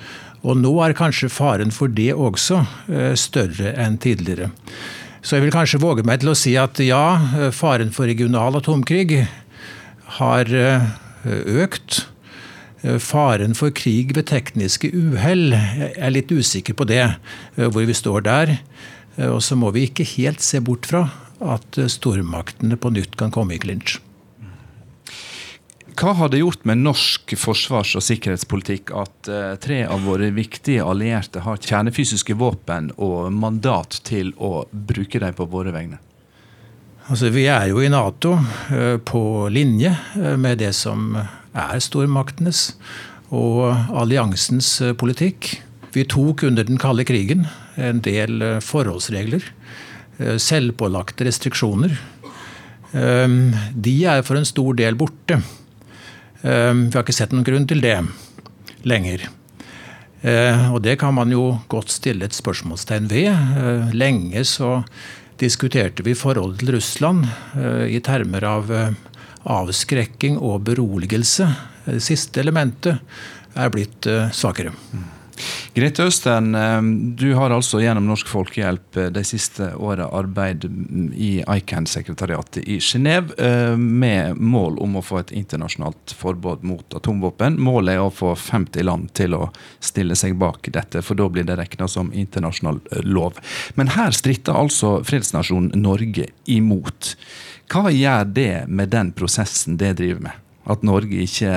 [0.47, 2.63] Og nå er kanskje faren for det også
[3.19, 4.49] større enn tidligere.
[5.21, 9.27] Så jeg vil kanskje våge meg til å si at ja, faren for regional atomkrig
[10.19, 10.53] har
[11.27, 12.07] økt.
[12.87, 15.51] Eh, faren for krig ved tekniske uhell.
[15.55, 17.05] Jeg er litt usikker på det,
[17.57, 18.59] eh, hvor vi står der.
[19.17, 23.31] Eh, og så må vi ikke helt se bort fra at stormaktene på nytt kan
[23.31, 23.99] komme i klinsj.
[25.97, 31.41] Hva har det gjort med norsk forsvars- og sikkerhetspolitikk at tre av våre viktige allierte
[31.41, 35.97] har kjernefysiske våpen og mandat til å bruke dem på våre vegne?
[37.07, 38.35] Altså, vi er jo i Nato
[39.07, 39.21] på
[39.55, 39.93] linje
[40.37, 41.13] med det som
[41.57, 42.73] er stormaktenes
[43.35, 45.57] og alliansens eh, politikk.
[45.95, 49.45] Vi tok under den kalde krigen en del eh, forholdsregler.
[50.19, 51.99] Eh, selvpålagte restriksjoner.
[52.97, 55.37] De er for en stor del borte.
[56.41, 56.53] Vi
[56.95, 57.97] har ikke sett noen grunn til det
[58.89, 59.27] lenger.
[60.71, 63.91] Og det kan man jo godt stille et spørsmålstegn ved.
[63.93, 64.71] Lenge så
[65.41, 67.27] diskuterte vi forholdet til Russland
[67.89, 68.71] i termer av
[69.47, 71.49] avskrekking og beroligelse.
[71.87, 72.99] Det siste elementet
[73.57, 74.75] er blitt eh, svakere.
[75.75, 76.83] Grete Østen, eh,
[77.17, 80.65] du har altså gjennom Norsk Folkehjelp eh, de siste åra arbeid
[81.15, 87.59] i ICAN-sekretariatet i Genéve med mål om å få et internasjonalt forbud mot atomvåpen.
[87.61, 91.47] Målet er å få 50 land til å stille seg bak dette, for da blir
[91.49, 93.41] det regna som internasjonal lov.
[93.75, 97.15] Men her stritter altså fredsnasjonen Norge imot.
[97.73, 100.43] Hva gjør det med den prosessen det driver med?
[100.67, 101.53] At Norge ikke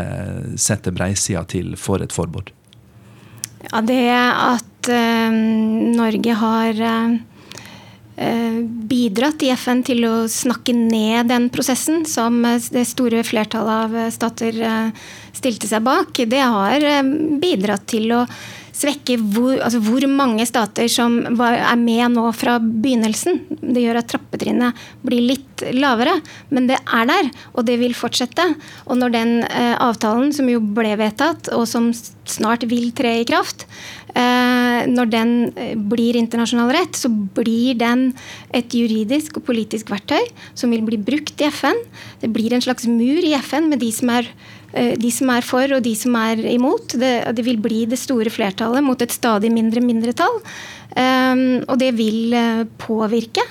[0.62, 2.52] setter breisida til for et forbud?
[3.68, 5.40] Ja, det at eh,
[5.98, 8.60] Norge har eh,
[8.92, 14.64] bidratt i FN til å snakke ned den prosessen som det store flertallet av stater
[15.36, 16.88] stilte seg bak, det har
[17.40, 18.24] bidratt til å
[18.80, 23.42] svekke hvor, altså hvor, mange stater som er med nå fra begynnelsen.
[23.60, 26.16] Det gjør at trappetrinnet blir litt lavere,
[26.54, 28.46] men det er der, og det vil fortsette.
[28.88, 31.92] Og når den eh, avtalen, som jo ble vedtatt, og som
[32.30, 33.66] snart vil tre i kraft,
[34.16, 38.10] eh, når den eh, blir internasjonal rett, så blir den
[38.56, 41.84] et juridisk og politisk verktøy som vil bli brukt i FN.
[42.24, 44.32] Det blir en slags mur i FN med de som er
[44.72, 46.94] de som er for og de som er imot.
[47.02, 50.40] Det, det vil bli det store flertallet mot et stadig mindre mindretall.
[50.94, 53.46] Um, og det vil eh, påvirke.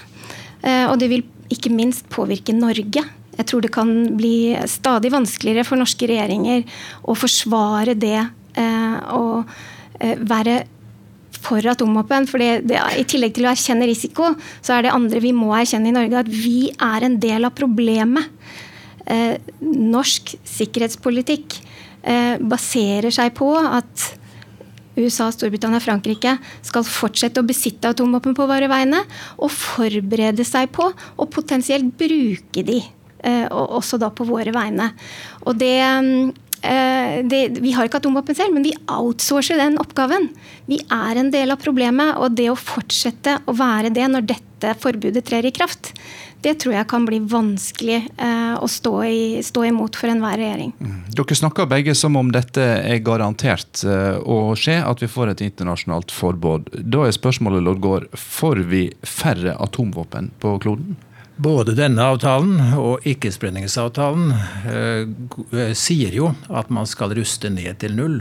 [0.62, 3.04] Uh, og det vil ikke minst påvirke Norge.
[3.38, 6.64] Jeg tror det kan bli stadig vanskeligere for norske regjeringer
[7.06, 8.18] å forsvare det
[9.14, 9.46] og
[10.26, 10.56] være
[11.38, 12.26] for atomvåpen.
[12.26, 15.94] For I tillegg til å erkjenne risiko, så er det andre vi må erkjenne i
[15.94, 18.67] Norge, at vi er en del av problemet eh,
[19.60, 21.58] norsk sikkerhetspolitikk
[22.02, 24.08] eh, baserer seg på at
[24.98, 26.34] USA, Storbritannia og Frankrike
[26.66, 29.04] skal fortsette å besitte atomvåpen på våre vegne,
[29.38, 32.80] og forberede seg på å potensielt bruke de,
[33.22, 34.90] eh, også da på våre vegne.
[35.46, 35.78] Og det,
[36.62, 40.30] eh, det, vi har ikke atomvåpen selv, men vi outsourcer den oppgaven.
[40.66, 44.74] Vi er en del av problemet, og det å fortsette å være det når dette
[44.74, 45.94] forbudet trer i kraft,
[46.44, 50.70] det tror jeg kan bli vanskelig eh, å stå, i, stå, imot for enhver regjering.
[50.78, 51.00] Mm.
[51.18, 55.44] Dere snakker begge som om dette er garantert eh, å skje, at vi får et
[55.48, 56.70] internasjonalt forbud.
[56.78, 60.96] Da er spørsmålet, Lord Gård, får vi færre atomvåpen på kloden?
[61.38, 64.32] Både denne avtalen og ikkespredningsavtalen
[64.66, 65.04] eh,
[65.54, 68.16] eh, sier jo at man skal ruste ned til null.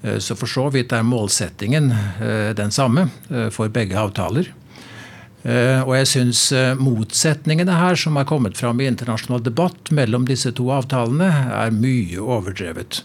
[0.00, 3.10] Eh, så for så vidt er målsettingen eh, den samme
[3.52, 4.48] for begge avtaler.
[5.48, 10.26] Eh, og jeg syns eh, motsetningene her som er kommet fram i internasjonal debatt mellom
[10.28, 13.00] disse to avtalene, er mye overdrevet.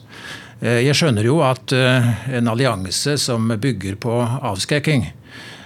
[0.60, 5.12] Eh, jeg skjønner jo at en allianse som bygger på avskrekking,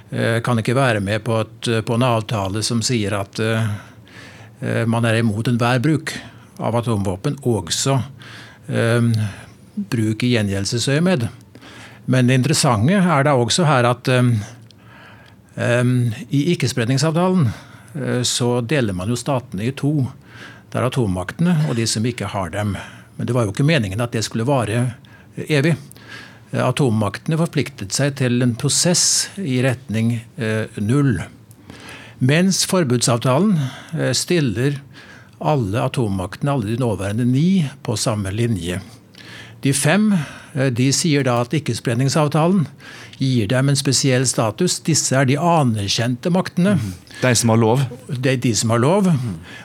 [0.07, 3.41] kan ikke være med på, et, på en avtale som sier at
[4.87, 6.13] man er imot enhver bruk
[6.63, 7.97] av atomvåpen, også
[9.91, 11.27] bruk i gjengjeldelsesøyemed.
[12.07, 14.07] Men det interessante er da også her at
[15.57, 17.49] I ikkespredningsavtalen
[17.95, 20.05] eh, så deler man jo statene i to.
[20.69, 22.75] Det er atommaktene og de som ikke har dem.
[23.17, 24.83] Men det var jo ikke meningen at det skulle vare
[25.33, 25.73] eh, evig.
[26.51, 30.19] Eh, atommaktene forpliktet seg til en prosess i retning
[30.77, 31.17] null.
[32.17, 33.57] Mens forbudsavtalen
[34.17, 34.79] stiller
[35.37, 38.79] alle atommaktene, alle de nåværende ni, på samme linje.
[39.61, 40.09] De fem
[40.73, 42.65] de sier da at ikkespredningsavtalen
[43.17, 44.79] gir dem en spesiell status.
[44.85, 46.77] Disse er de anerkjente maktene.
[47.21, 47.85] De som har lov?
[48.07, 49.09] Det er de som har lov.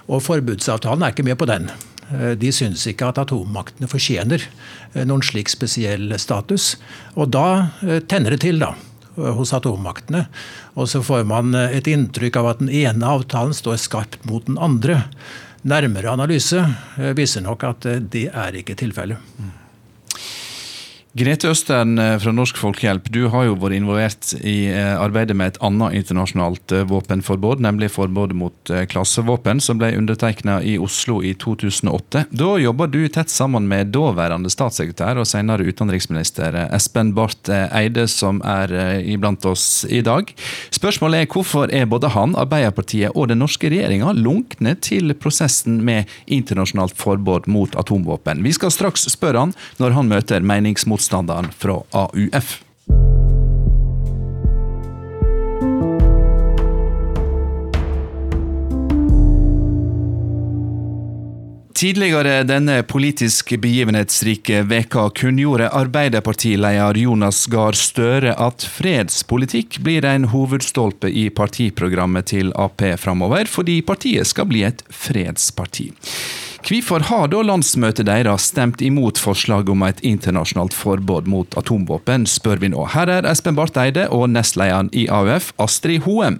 [0.08, 1.68] Og forbudsavtalen er ikke med på den.
[2.12, 6.74] Eh, de syns ikke at atommaktene fortjener eh, noen slik spesiell status.
[7.16, 7.46] Og da
[8.08, 8.74] tenner det til, da
[9.12, 10.24] hos atommaktene.
[10.72, 14.56] Og så får man et inntrykk av at den ene avtalen står skarpt mot den
[14.56, 15.02] andre.
[15.68, 16.64] Nærmere analyse
[17.18, 19.20] viser nok at det er ikke tilfellet.
[21.12, 25.50] Grete Østern eh, fra Norsk Folkehjelp, du har jo vært involvert i eh, arbeidet med
[25.50, 31.34] et annet internasjonalt eh, våpenforbud, nemlig forbudet mot klassevåpen, som ble undertegna i Oslo i
[31.36, 32.22] 2008.
[32.32, 38.40] Da jobba du tett sammen med daværende statssekretær og senere utenriksminister Espen Barth Eide, som
[38.48, 38.72] er
[39.04, 40.32] iblant oss i dag.
[40.72, 46.08] Spørsmålet er hvorfor er både han, Arbeiderpartiet og den norske regjeringa lunkne til prosessen med
[46.24, 48.40] internasjonalt forbud mot atomvåpen?
[48.48, 52.62] Vi skal straks spørre han når han møter meningsmålingene motstanderen fra AUF.
[61.74, 71.10] Tidligere denne politisk begivenhetsrike veka kunngjorde Arbeiderpartileder Jonas Gahr Støre at fredspolitikk blir en hovedstolpe
[71.10, 75.90] i partiprogrammet til Ap framover, fordi partiet skal bli et fredsparti.
[76.62, 82.62] Hvorfor har da landsmøtet deres stemt imot forslaget om et internasjonalt forbud mot atomvåpen, spør
[82.62, 82.86] vi nå.
[82.94, 86.38] Her er Espen Barth Eide og nestlederen i AUF, Astrid Hoem.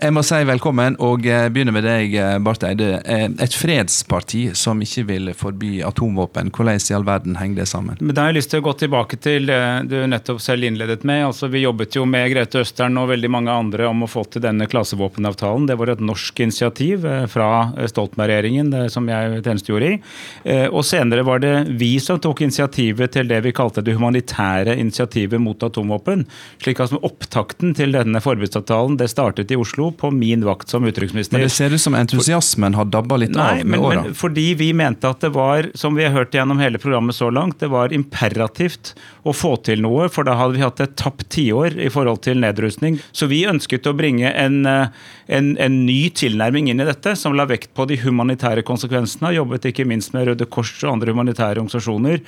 [0.00, 3.02] Jeg må si velkommen, og begynner begynne med deg, eh, Barth Eide.
[3.04, 7.98] Eh, et fredsparti som ikke vil forby atomvåpen, hvordan i all verden henger det sammen?
[8.00, 11.04] Men Da har jeg lyst til å gå tilbake til det du nettopp selv innledet
[11.04, 11.26] med.
[11.26, 14.40] Altså, Vi jobbet jo med Grete Østern og veldig mange andre om å få til
[14.40, 15.66] denne klasevåpenavtalen.
[15.66, 20.68] Det var et norsk initiativ fra Stoltenberg-regjeringen som jeg tjenestegjorde i.
[20.70, 25.40] Og senere var det vi som tok initiativet til det vi kalte det humanitære initiativet
[25.40, 26.24] mot atomvåpen.
[26.62, 31.36] slik at Opptakten til denne forbudsavtalen det startet i Oslo på min vakt som utenriksminister.
[31.36, 34.04] Men det ser ut som entusiasmen har dabba litt Nei, av med åra?
[34.14, 37.60] Fordi vi mente at det var, som vi har hørt gjennom hele programmet så langt,
[37.60, 41.78] det var imperativt å få til noe, for da hadde vi hatt et tapt tiår
[41.80, 43.00] i forhold til nedrustning.
[43.12, 44.88] Så vi ønsket å bringe en, eh,
[45.30, 49.32] en, en ny tilnærming inn i dette, som la vekt på de humanitære konsekvensene.
[49.36, 52.20] Jobbet ikke minst med Røde Kors og andre humanitære organisasjoner.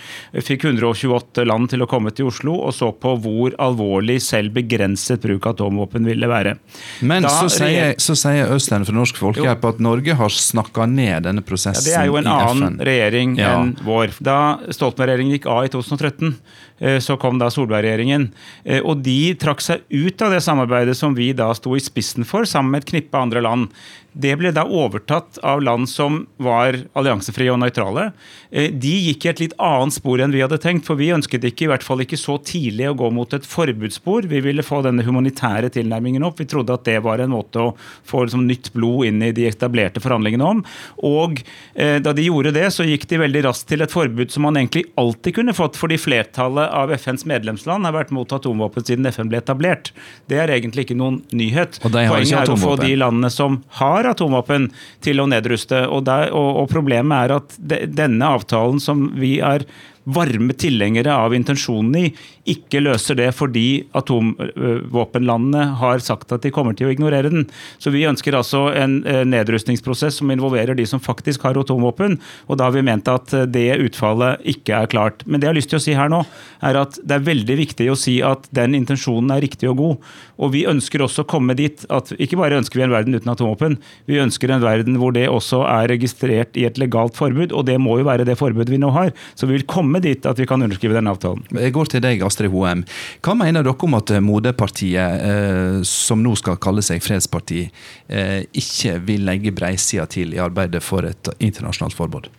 [0.47, 5.23] Fikk 128 land til å komme til Oslo og så på hvor alvorlig selv begrenset
[5.23, 6.57] bruk av atomvåpen ville være.
[7.03, 11.27] Men da, så sier, så sier Øystein fra Norsk Folkehjelp at Norge har snakka ned
[11.27, 11.95] denne prosessen i FN.
[11.95, 12.83] Ja, det er jo en annen FN.
[12.91, 13.55] regjering ja.
[13.59, 14.15] enn vår.
[14.23, 14.39] Da
[14.69, 16.63] Stoltenberg-regjeringen gikk av i 2013, eh,
[17.03, 18.29] så kom da Solberg-regjeringen.
[18.65, 22.27] Eh, og de trakk seg ut av det samarbeidet som vi da sto i spissen
[22.29, 23.71] for, sammen med et knippe andre land.
[24.13, 28.11] Det ble da overtatt av land som var alliansefrie og nøytrale.
[28.51, 31.47] Eh, de gikk i et litt annet spor enn vi hadde tenkt, for vi ønsket
[31.49, 34.29] ikke i hvert fall ikke så tidlig å gå mot et forbudsspor.
[34.29, 36.43] Vi ville få denne humanitære tilnærmingen opp.
[36.43, 37.71] Vi trodde at det var en måte å
[38.09, 40.61] få liksom nytt blod inn i de etablerte forhandlingene om.
[41.09, 41.41] Og
[41.73, 44.61] eh, da de gjorde det, så gikk de veldig raskt til et forbud som man
[44.61, 49.33] egentlig alltid kunne fått, fordi flertallet av FNs medlemsland har vært mot atomvåpen siden FN
[49.33, 49.95] ble etablert.
[50.29, 51.81] Det er egentlig ikke noen nyhet.
[51.83, 54.69] Poenget er å få de landene som har har atomvåpen
[55.05, 55.85] til å nedruste.
[55.89, 59.67] Og, der, og, og problemet er at de, denne avtalen som vi er
[60.05, 62.07] varme tilhengere av intensjonen i,
[62.51, 67.47] ikke løser det fordi atomvåpenlandene har sagt at de kommer til å ignorere den.
[67.79, 72.19] Så Vi ønsker altså en eh, nedrustningsprosess som involverer de som faktisk har atomvåpen.
[72.49, 75.27] og Da har vi ment at eh, det utfallet ikke er klart.
[75.27, 76.25] Men det jeg har lyst til å si her nå,
[76.63, 80.11] er at det er veldig viktig å si at den intensjonen er riktig og god.
[80.43, 83.31] Og vi ønsker også å komme dit at ikke bare ønsker vi en verden uten
[83.31, 83.79] atomvåpen,
[84.11, 87.79] vi ønsker en verden hvor det også er registrert i et legalt forbud, og det
[87.83, 89.13] må jo være det forbudet vi nå har.
[89.39, 91.45] Så vi vil komme dit at vi kan underskrive den avtalen.
[91.53, 92.85] Jeg går til deg, Astrid Hoem.
[93.21, 97.69] Hva mener dere om at moderpartiet, eh, som nå skal kalle seg fredsparti,
[98.09, 102.31] eh, ikke vil legge breisida til i arbeidet for et internasjonalt forbud?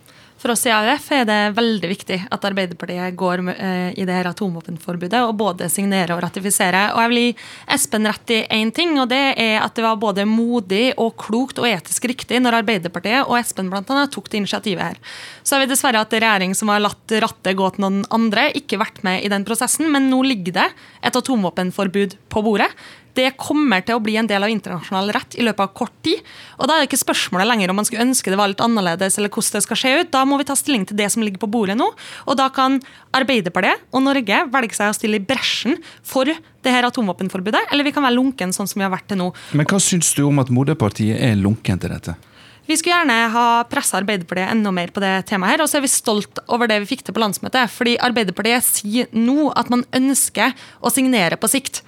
[0.44, 4.26] For oss i AUF er det veldig viktig at Arbeiderpartiet går eh, i det her
[4.28, 6.90] atomvåpenforbudet og både signerer og ratifiserer.
[6.92, 7.30] Og jeg vil gi
[7.72, 11.62] Espen rett i én ting, og det er at det var både modig og klokt
[11.62, 15.00] og etisk riktig når Arbeiderpartiet og Espen annet tok det initiativet her.
[15.40, 18.50] Så har vi dessverre hatt en regjering som har latt rattet gå til noen andre,
[18.52, 20.68] ikke vært med i den prosessen, men nå ligger det
[21.00, 22.68] et atomvåpenforbud på bordet.
[23.14, 26.22] Det kommer til å bli en del av internasjonal rett i løpet av kort tid.
[26.58, 29.18] Og Da er det ikke spørsmålet lenger om man skulle ønske det var litt annerledes,
[29.18, 30.10] eller hvordan det skal se ut.
[30.10, 31.86] Da må vi ta stilling til det som ligger på bordet nå.
[32.26, 32.80] Og da kan
[33.14, 37.92] Arbeiderpartiet og Norge velge seg å stille i bresjen for det her atomvåpenforbudet, eller vi
[37.94, 39.30] kan være lunken sånn som vi har vært til nå.
[39.52, 42.16] Men hva syns du om at moderpartiet er lunken til dette?
[42.64, 45.50] Vi skulle gjerne ha pressa Arbeiderpartiet enda mer på det temaet.
[45.58, 47.68] her, Og så er vi stolt over det vi fikk til på landsmøtet.
[47.68, 51.82] Fordi Arbeiderpartiet sier nå at man ønsker å signere på sikt.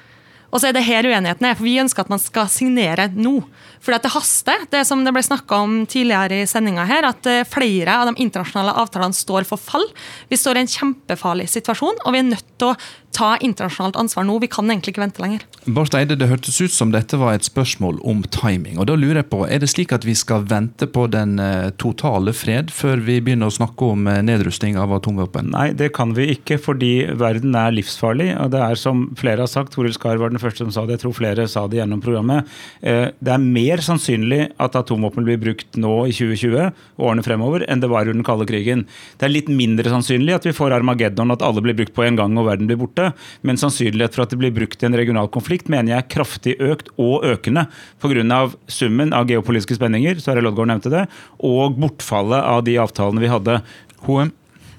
[0.51, 3.41] Og så er det her uenigheten er, for Vi ønsker at man skal signere nå.
[3.87, 4.67] Fordi at det haster.
[4.73, 8.19] Det som det ble snakka om tidligere i sendinga her, at eh, flere av de
[8.25, 9.87] internasjonale avtalene står for fall.
[10.31, 12.79] Vi står i en kjempefarlig situasjon, og vi er nødt til å
[13.17, 14.37] ta internasjonalt ansvar nå.
[14.43, 15.45] Vi kan egentlig ikke vente lenger.
[15.73, 18.79] Barth Eide, Det hørtes ut som dette var et spørsmål om timing.
[18.79, 21.71] og da lurer jeg på, Er det slik at vi skal vente på den eh,
[21.79, 25.51] totale fred før vi begynner å snakke om nedrustning av atomvåpen?
[25.51, 28.37] Nei, det kan vi ikke, fordi verden er livsfarlig.
[28.39, 30.99] og det er som flere har sagt, Toril Skar var den første som sa det,
[30.99, 32.47] jeg tror flere sa det gjennom programmet.
[32.83, 36.71] Eh, det er mer sannsynlig at atomvåpen blir brukt nå i 2020,
[37.03, 38.87] årene fremover, enn det var under den kalde krigen.
[39.19, 42.19] Det er litt mindre sannsynlig at vi får Armageddon, at alle blir brukt på en
[42.19, 43.11] gang og verden blir borte
[43.47, 46.57] men sannsynlighet for at det blir brukt i en regional konflikt mener jeg er kraftig
[46.63, 47.67] økt og økende
[48.03, 48.41] pga.
[48.69, 51.07] summen av geopolitiske spenninger, Sverre Loddgaard nevnte det,
[51.39, 53.61] og bortfallet av de avtalene vi hadde.
[54.07, 54.33] HM.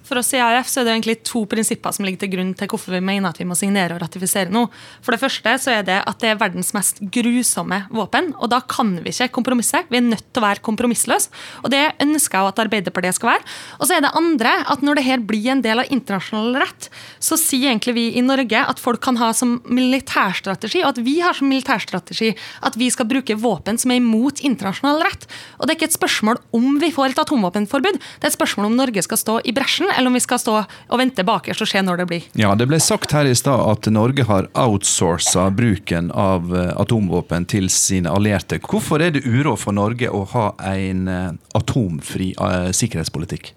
[0.08, 2.70] For oss i AUF så er det egentlig to prinsipper som ligger til grunn til
[2.72, 4.64] hvorfor vi mener at vi må signere og ratifisere nå.
[5.04, 8.32] For det første så er det at det er verdens mest grusomme våpen.
[8.40, 9.84] Og da kan vi ikke kompromisse.
[9.92, 11.32] Vi er nødt til å være kompromissløse.
[11.64, 13.46] Og det ønsker jeg at Arbeiderpartiet skal være.
[13.82, 16.90] Og så er det andre at når det her blir en del av internasjonal rett,
[17.20, 21.18] så sier egentlig vi i Norge at folk kan ha som militærstrategi, og at vi
[21.24, 22.34] har som militærstrategi
[22.68, 25.28] at vi skal bruke våpen som er imot internasjonal rett.
[25.58, 28.70] Og det er ikke et spørsmål om vi får et atomvåpenforbud, det er et spørsmål
[28.70, 31.70] om Norge skal stå i bresjen eller om vi skal stå og vente bakerst og
[31.72, 32.28] se når det blir.
[32.38, 37.48] Ja, Det ble sagt her i stad at Norge har outsourca bruken av eh, atomvåpen
[37.50, 38.62] til sine allierte.
[38.62, 43.54] Hvorfor er det uro for Norge å ha en eh, atomfri uh, sikkerhetspolitikk?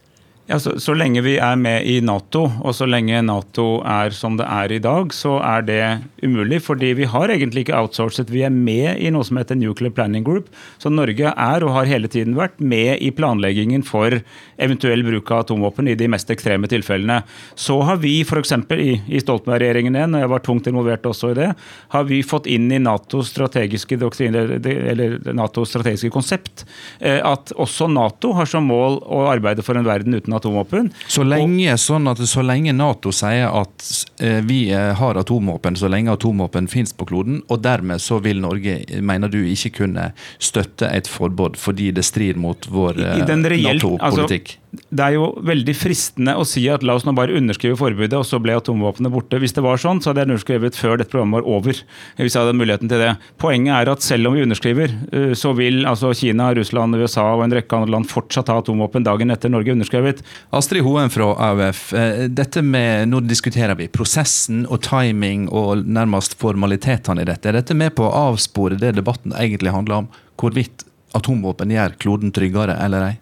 [0.51, 4.35] Ja, så, så, lenge vi er med i Nato, og så lenge Nato er som
[4.35, 5.83] det er i dag, så er det
[6.27, 6.59] umulig.
[6.67, 8.33] Fordi vi har egentlig ikke outsourcet.
[8.35, 10.49] Vi er med i noe som heter Nuclear Planning Group.
[10.83, 14.17] Så Norge er og har hele tiden vært med i planleggingen for
[14.59, 17.21] eventuell bruk av atomvåpen i de mest ekstreme tilfellene.
[17.55, 18.57] Så har vi f.eks.
[18.75, 21.49] i, i Stoltenberg-regjeringen igjen, og jeg var tungt involvert også i det,
[21.95, 26.67] har vi fått inn i NATOs strategiske doktriner, eller NATOs strategiske konsept
[26.99, 30.91] eh, at også Nato har som mål å arbeide for en verden uten atomvåpen atomvåpen.
[31.07, 33.87] Så lenge, sånn at, så lenge Nato sier at
[34.23, 38.43] eh, vi eh, har atomvåpen, så lenge atomvåpen finnes på kloden, og dermed så vil
[38.43, 40.11] Norge, mener du, ikke kunne
[40.43, 44.57] støtte et forbud fordi det strir mot vår eh, Nato-politikk?
[44.57, 48.15] Altså, det er jo veldig fristende å si at la oss nå bare underskrive forbudet,
[48.15, 49.41] og så ble atomvåpenet borte.
[49.43, 51.81] Hvis det var sånn, så hadde jeg underskrevet før dette programmet var over.
[52.19, 53.11] hvis jeg hadde muligheten til det.
[53.43, 54.95] Poenget er at selv om vi underskriver,
[55.35, 59.35] så vil altså Kina, Russland, USA og en rekke andre land fortsatt ha atomvåpen dagen
[59.35, 60.23] etter Norge underskrevet.
[60.55, 66.39] Astrid Hoen fra AUF, eh, dette med, nå diskuterer vi prosessen og timing og nærmest
[66.39, 67.51] formalitetene i dette.
[67.51, 70.09] Er dette med på å avspore det debatten egentlig handler om?
[70.39, 70.87] Hvorvidt
[71.19, 73.19] atomvåpen gjør kloden tryggere eller ei?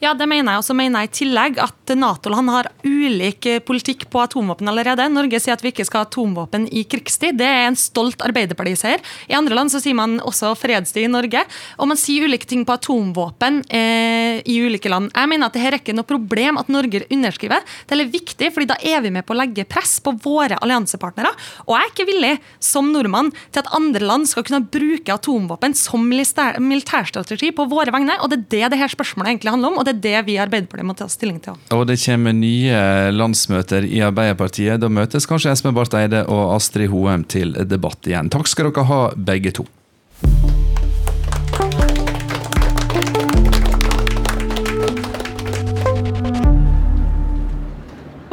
[0.00, 0.62] Ja, det mener jeg.
[0.62, 5.04] Og så mener jeg i tillegg at Nato-land har ulik politikk på atomvåpen allerede.
[5.12, 7.36] Norge sier at vi ikke skal ha atomvåpen i krigstid.
[7.36, 9.02] Det er en stolt Arbeiderparti-seier.
[9.28, 11.42] I andre land så sier man også fredstid i Norge.
[11.76, 15.10] Og man sier ulike ting på atomvåpen eh, i ulike land.
[15.12, 17.68] Jeg mener at det her er ikke noe problem at Norge underskriver.
[17.84, 21.34] Det er viktig, fordi da er vi med på å legge press på våre alliansepartnere.
[21.66, 22.32] Og jeg er ikke villig,
[22.70, 28.16] som nordmann, til at andre land skal kunne bruke atomvåpen som militærstrategi på våre vegne.
[28.24, 29.78] Og det er det det her spørsmålet egentlig handler om.
[29.82, 31.58] og det det er det vi i Arbeiderpartiet må ta stilling til.
[31.74, 34.80] Og det kommer nye landsmøter i Arbeiderpartiet.
[34.82, 38.30] Da møtes kanskje Espen Barth Eide og Astrid Hoem til debatt igjen.
[38.32, 39.66] Takk skal dere ha, begge to.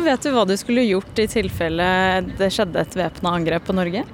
[0.07, 1.87] Vet du hva du skulle gjort i tilfelle
[2.39, 4.05] det skjedde et væpna angrep på Norge?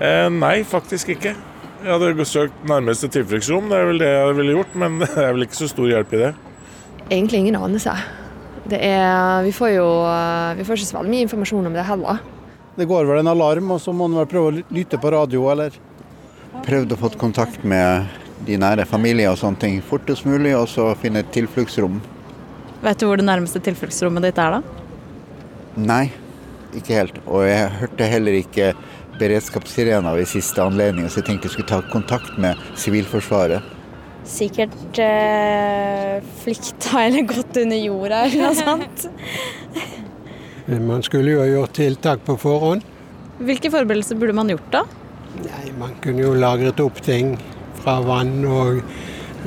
[0.00, 1.34] Eh, nei, faktisk ikke.
[1.78, 5.34] Jeg hadde søkt nærmeste tilfluktsrom, det er vel det jeg ville gjort, men det er
[5.36, 6.32] vel ikke så stor hjelp i det.
[7.08, 7.94] Egentlig ingen anelse.
[8.68, 9.86] Er, vi, får jo
[10.58, 12.18] vi får ikke så veldig mye informasjon om det heller.
[12.76, 15.46] Det går vel en alarm, og så må man vel prøve å lytte på radio,
[15.50, 15.74] eller?
[16.66, 18.10] Prøvd å få kontakt med
[18.46, 21.96] de nære familier og sånne ting fortest mulig, og så finne et tilfluktsrom.
[22.84, 24.84] Vet du hvor det nærmeste tilfluktsrommet ditt er, da?
[25.78, 26.04] Nei,
[26.76, 27.18] ikke helt.
[27.26, 28.70] Og jeg hørte heller ikke
[29.18, 33.77] beredskapssirena ved siste anledning, så jeg tenkte jeg skulle ta kontakt med Sivilforsvaret.
[34.28, 39.08] Sikkert eh, flykta eller gått under jorda eller noe sånt.
[40.68, 42.84] Man skulle jo ha gjort tiltak på forhånd.
[43.38, 44.82] Hvilke forberedelser burde man gjort da?
[45.38, 47.36] Nei, Man kunne jo lagret opp ting
[47.78, 48.82] fra vann og,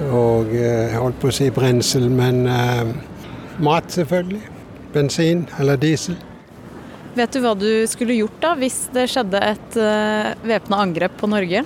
[0.07, 2.93] og eh, holdt på å si brensel, men eh,
[3.61, 4.41] mat selvfølgelig.
[4.91, 6.17] Bensin eller diesel.
[7.15, 11.27] Vet du hva du skulle gjort da hvis det skjedde et uh, væpna angrep på
[11.32, 11.63] Norge?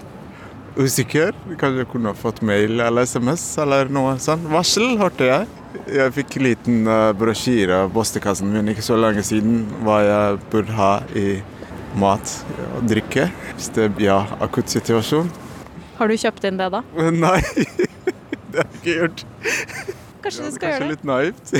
[0.75, 1.31] Usikker.
[1.55, 4.43] Kanskje jeg kunne fått mail eller SMS eller noe sånt.
[4.51, 5.47] Varsel, hørte jeg.
[5.91, 10.39] Jeg fikk en liten uh, brosjyre av postkassen min ikke så lenge siden hva jeg
[10.51, 11.41] burde ha i
[11.99, 12.45] mat
[12.75, 15.29] og drikke hvis det blir ja, akutt situasjon.
[15.95, 16.81] Har du kjøpt inn det, da?
[17.25, 17.41] Nei,
[18.51, 19.19] det har jeg ikke gjort.
[20.25, 20.75] Kanskje du skal Kanskje gjøre det?
[20.75, 21.45] Kanskje litt naivt.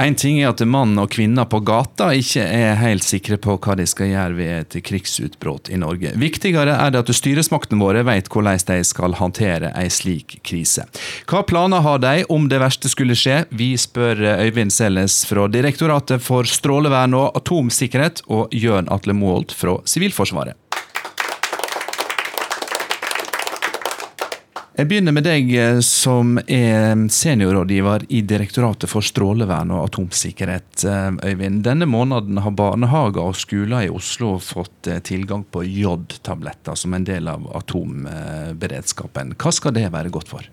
[0.00, 3.74] En ting er at mann og kvinner på gata ikke er helt sikre på hva
[3.76, 6.14] de skal gjøre ved et krigsutbrudd i Norge.
[6.16, 10.86] Viktigere er det at styresmaktene våre vet hvordan de skal håndtere en slik krise.
[11.28, 13.42] Hva planer har de om det verste skulle skje?
[13.52, 19.76] Vi spør Øyvind Selles fra Direktoratet for strålevern og atomsikkerhet og Jørn Atle Moholt fra
[19.84, 20.56] Sivilforsvaret.
[24.80, 30.86] Jeg begynner med deg eh, som er seniorrådgiver i Direktoratet for strålevern og atomsikkerhet.
[30.88, 31.60] eh, Øyvind.
[31.66, 37.04] Denne måneden har barnehager og skoler i Oslo fått eh, tilgang på jodtabletter som en
[37.04, 39.34] del av atomberedskapen.
[39.36, 40.48] Hva skal det være godt for?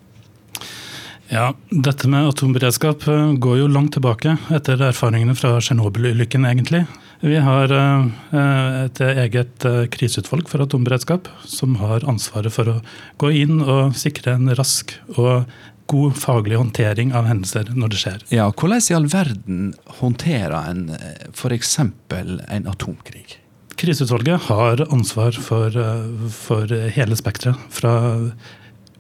[1.32, 3.08] Ja, Dette med atomberedskap
[3.40, 6.84] går jo langt tilbake, etter erfaringene fra Tsjernobyl-ulykken, egentlig.
[7.20, 12.76] Vi har eh, et eget eh, kriseutvalg for atomberedskap, som har ansvaret for å
[13.22, 15.48] gå inn og sikre en rask og
[15.90, 18.28] god faglig håndtering av hendelser når det skjer.
[18.36, 20.92] Ja, Hvordan i all verden håndterer en
[21.32, 21.74] f.eks.
[21.80, 23.40] en atomkrig?
[23.78, 27.58] Kriseutvalget har ansvar for, eh, for hele spekteret.
[27.74, 27.96] Fra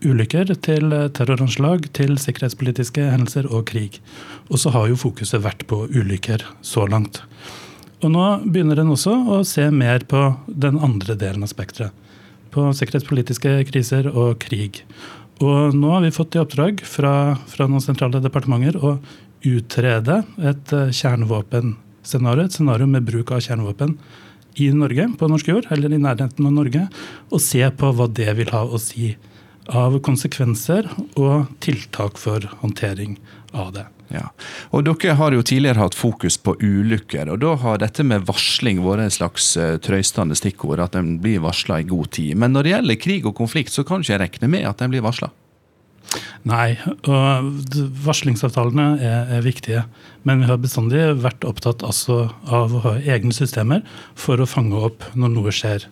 [0.01, 4.01] ulykker til terroranslag til sikkerhetspolitiske hendelser og krig.
[4.49, 7.21] Og så har jo fokuset vært på ulykker så langt.
[8.05, 11.93] Og nå begynner en også å se mer på den andre delen av spekteret.
[12.53, 14.83] På sikkerhetspolitiske kriser og krig.
[15.41, 18.97] Og nå har vi fått i oppdrag fra, fra noen sentrale departementer å
[19.45, 23.97] utrede et eh, kjernevåpenscenario, et scenario med bruk av kjernevåpen
[24.57, 26.87] i Norge, på norsk jord, eller i nærheten av Norge,
[27.29, 29.11] og se på hva det vil ha å si
[29.67, 30.87] av konsekvenser
[31.19, 33.19] og tiltak for håndtering
[33.53, 33.85] av det.
[34.13, 34.29] Ja.
[34.71, 38.79] Og Dere har jo tidligere hatt fokus på ulykker, og da har dette med varsling
[38.85, 42.37] vært en slags uh, trøystende stikkord, at en blir varsla i god tid.
[42.39, 44.93] Men når det gjelder krig og konflikt, så kan ikke jeg regne med at en
[44.93, 45.31] blir varsla?
[46.47, 46.77] Nei,
[47.11, 47.49] og
[48.05, 49.83] varslingsavtalene er, er, viktige.
[50.23, 53.83] Men vi har bestandig vært opptatt altså av å ha egne systemer
[54.15, 55.89] for å fange opp når noe skjer.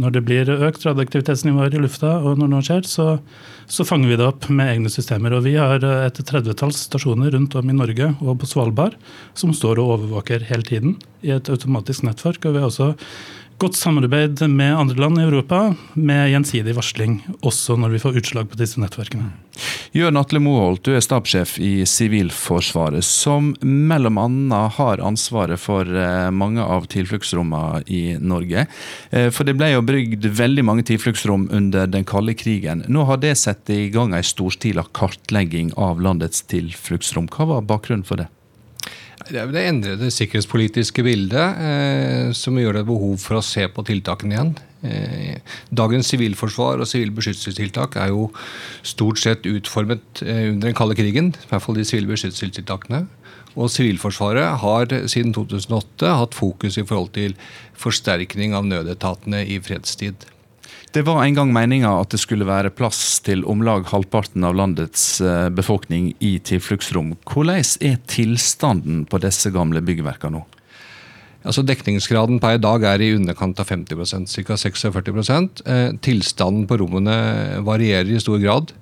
[0.00, 3.06] Når det blir økt radioaktivitetsnivåer i lufta, og når noe skjer, så,
[3.70, 5.36] så, fanger vi det opp med egne systemer.
[5.36, 8.98] Og vi har et tredvetalls stasjoner rundt om i Norge og på Svalbard
[9.38, 12.42] som står og overvåker hele tiden i et automatisk nettverk.
[12.42, 12.90] Og vi har også
[13.62, 15.60] godt samarbeid med andre land i Europa
[15.94, 19.30] med gjensidig varsling, også når vi får utslag på disse nettverkene.
[19.94, 24.62] Jørn Atle Moholt, du er stabssjef i Sivilforsvaret, som bl.a.
[24.74, 28.66] har ansvaret for eh, mange av tilfluktsrommene i Norge.
[29.14, 32.82] Eh, for det ble jo brygd veldig mange tilfluktsrom under den kalde krigen.
[32.90, 37.30] Nå har det satt i gang en storstila kartlegging av landets tilfluktsrom.
[37.30, 38.32] Hva var bakgrunnen for det?
[39.24, 43.84] Det er det endrede sikkerhetspolitiske bildet eh, som gjør det behov for å se på
[43.88, 44.50] tiltakene igjen.
[44.84, 48.26] Eh, dagens sivilforsvar og sivile beskyttelsestiltak er jo
[48.84, 51.32] stort sett utformet eh, under den kalde krigen.
[51.32, 53.06] I hvert fall de sivile beskyttelsestiltakene.
[53.54, 57.36] Og Sivilforsvaret har siden 2008 hatt fokus i forhold til
[57.78, 60.26] forsterkning av nødetatene i fredstid.
[60.94, 64.54] Det var en gang meninga at det skulle være plass til om lag halvparten av
[64.54, 65.18] landets
[65.50, 67.16] befolkning i tilfluktsrom.
[67.26, 70.44] Hvordan er tilstanden på disse gamle byggverkene nå?
[71.44, 74.56] Altså Dekningsgraden per dag er i underkant av 50% ca.
[74.56, 77.16] 46 eh, Tilstanden på rommene
[77.66, 78.72] varierer i stor grad.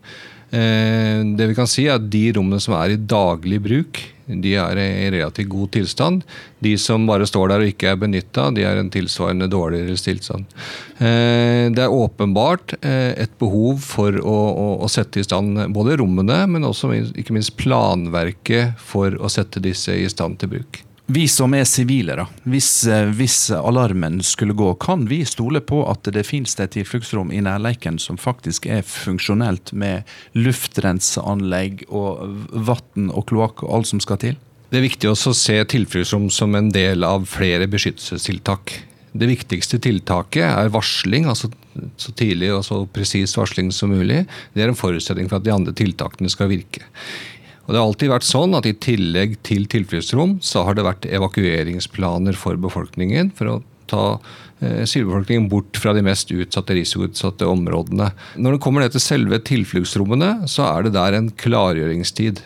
[0.55, 4.03] Eh, det vi kan si er at De rommene som er i daglig bruk,
[4.43, 6.27] de er i relativt god tilstand.
[6.63, 10.47] De som bare står der og ikke er benytta, de er en tilsvarende dårligere tilstand.
[10.99, 16.69] Det er åpenbart et behov for å, å, å sette i stand både rommene, men
[16.69, 20.83] også ikke minst planverket for å sette disse i stand til bruk.
[21.13, 22.25] Vi som er sivile, da.
[22.49, 22.87] Hvis,
[23.19, 27.99] hvis, alarmen skulle gå, kan vi stole på at det finnes et tilfluktsrom i nærleiken
[28.01, 30.09] som faktisk er funksjonelt med
[30.39, 32.23] luftrenseanlegg og
[32.69, 34.39] vann og kloakk og alt som skal til?
[34.73, 38.79] Det er viktig også å se tilfluktsrom som en del av flere beskyttelsestiltak.
[39.13, 41.51] Det viktigste tiltaket er varsling, altså
[42.01, 44.23] så tidlig og så presis varsling som mulig.
[44.55, 46.87] Det er en forutsetning for at de andre tiltakene skal virke.
[47.63, 51.07] Og det har alltid vært sånn at I tillegg til tilfluktsrom så har det vært
[51.07, 53.59] evakueringsplaner for befolkningen for å
[53.93, 54.05] ta
[54.63, 58.11] eh, sivilbefolkningen bort fra de mest utsatte risikoutsatte områdene.
[58.37, 62.43] Når det kommer ned til selve tilfluktsrommene, så er det der en klargjøringstid.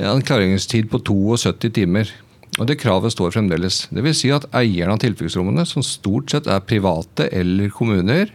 [0.00, 2.12] En klargjøringstid på 72 timer.
[2.58, 3.84] Og Det kravet står fremdeles.
[3.94, 8.32] Vil si at Eierne av tilfluktsrommene, som stort sett er private eller kommuner,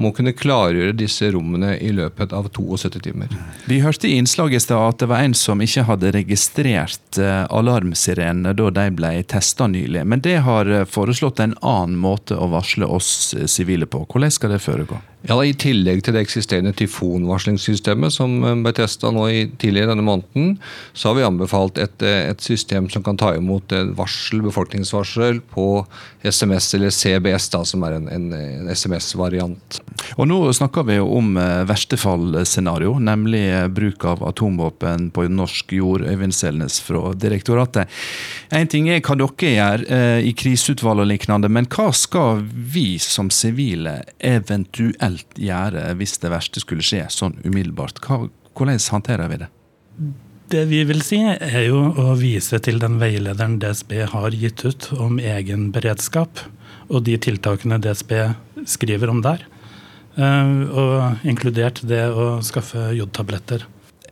[0.00, 3.32] må kunne klargjøre disse rommene i løpet av 72 timer.
[3.66, 7.44] Vi hørte i innslaget i stad at det var en som ikke hadde registrert eh,
[7.50, 10.04] alarmsirenene da de ble testa nylig.
[10.04, 14.04] Men det har eh, foreslått en annen måte å varsle oss eh, sivile på.
[14.10, 15.00] Hvordan skal det foregå?
[15.26, 20.52] Ja, I tillegg til det eksisterende tyfonvarslingssystemet som ble testa tidligere denne måneden,
[20.94, 25.66] så har vi anbefalt et, et, system som kan ta imot varsel, befolkningsvarsel på
[26.22, 29.80] SMS eller CBS, da, som er en, en, en SMS-variant.
[30.14, 36.06] Og Nå snakker vi om eh, verstefallscenario, nemlig eh, bruk av atomvåpen på norsk jord.
[36.06, 37.90] Øyvind Selnes fra direktoratet.
[38.54, 42.88] En ting er hva dere gjør eh, i kriseutvalg og lignende, men hva skal vi
[43.02, 48.00] som sivile eventuelt gjøre hvis det verste skulle skje sånn umiddelbart?
[48.04, 49.50] Hva, hvordan håndterer vi det?
[50.52, 54.92] Det vi vil si, er jo å vise til den veilederen DSB har gitt ut
[54.94, 56.44] om egen beredskap,
[56.86, 58.12] og de tiltakene DSB
[58.70, 59.42] skriver om der.
[60.16, 63.66] Eh, og inkludert det å skaffe jodtabletter.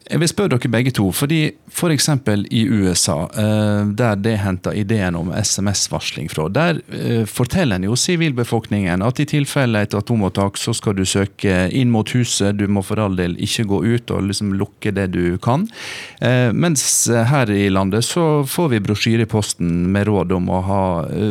[0.05, 1.39] Jeg vil spørre dere begge to, fordi
[1.73, 2.11] F.eks.
[2.25, 7.87] For i USA, eh, der det henter ideen om SMS-varsling fra, der eh, forteller en
[7.89, 12.67] jo sivilbefolkningen at i tilfelle et atomopptak, så skal du søke inn mot huset, du
[12.69, 15.65] må for all del ikke gå ut og liksom lukke det du kan.
[16.21, 20.61] Eh, mens her i landet så får vi brosjyre i posten med råd om å
[20.69, 20.85] ha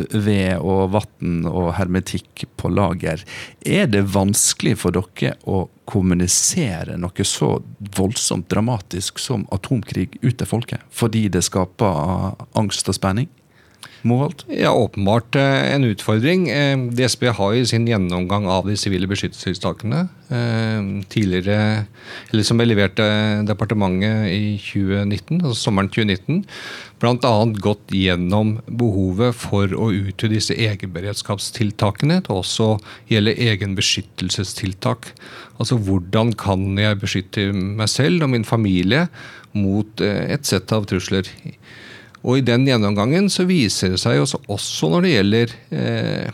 [0.10, 3.22] ved og vann og hermetikk på lager.
[3.62, 7.58] Er det vanskelig for dere å kommunisere noe så
[7.98, 10.84] voldsomt dramatisk som atomkrig ut til folket?
[10.94, 13.30] Fordi det skaper angst og spenning?
[14.04, 14.44] Moholt?
[14.52, 16.50] Ja, åpenbart eh, en utfordring.
[16.52, 21.86] Eh, DSB har i sin gjennomgang av de sivile beskyttelsestiltakene eh, tidligere,
[22.34, 26.42] eller som ble levert til departementet i 2019, altså sommeren 2019,
[27.00, 27.32] bl.a.
[27.64, 32.70] gått gjennom behovet for å utvide disse egenberedskapstiltakene til også
[33.12, 35.14] gjelde egenbeskyttelsestiltak.
[35.64, 39.08] Altså hvordan kan jeg beskytte meg selv og min familie
[39.56, 41.28] mot et sett av trusler.
[42.24, 46.30] Og I den gjennomgangen så viser det seg også, også når det gjelder eh,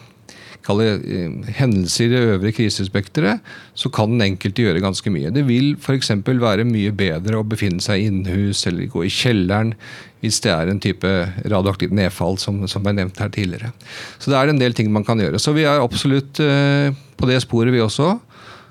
[0.69, 3.41] eh, hendelser i det øvre krisespekteret,
[3.73, 5.33] så kan den enkelte gjøre ganske mye.
[5.33, 6.13] Det vil f.eks.
[6.27, 9.73] være mye bedre å befinne seg innhus eller gå i kjelleren
[10.19, 11.09] hvis det er en type
[11.47, 13.71] radioaktivt nedfall som, som ble nevnt her tidligere.
[14.19, 15.39] Så det er en del ting man kan gjøre.
[15.41, 18.17] Så vi er absolutt eh, på det sporet, vi også.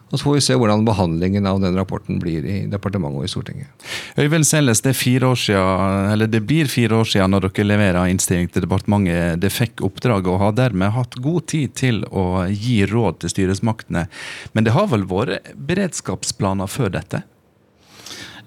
[0.09, 3.31] Og Så får vi se hvordan behandlingen av den rapporten blir i departementet og i
[3.31, 3.89] Stortinget.
[4.17, 4.95] Øyvind Selles, det,
[6.33, 9.41] det, blir fire år siden når dere leverer innstilling til departementet.
[9.43, 14.07] Det fikk oppdraget og har dermed hatt god tid til å gi råd til styresmaktene.
[14.57, 17.25] Men det har vel vært beredskapsplaner før dette?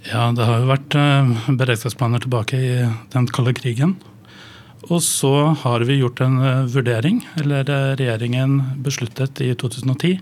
[0.09, 2.71] Ja, det har jo vært eh, beredskapsplaner tilbake i
[3.13, 3.99] den kalde krigen.
[4.89, 5.29] Og så
[5.61, 10.15] har vi gjort en eh, vurdering, eller eh, regjeringen besluttet i 2010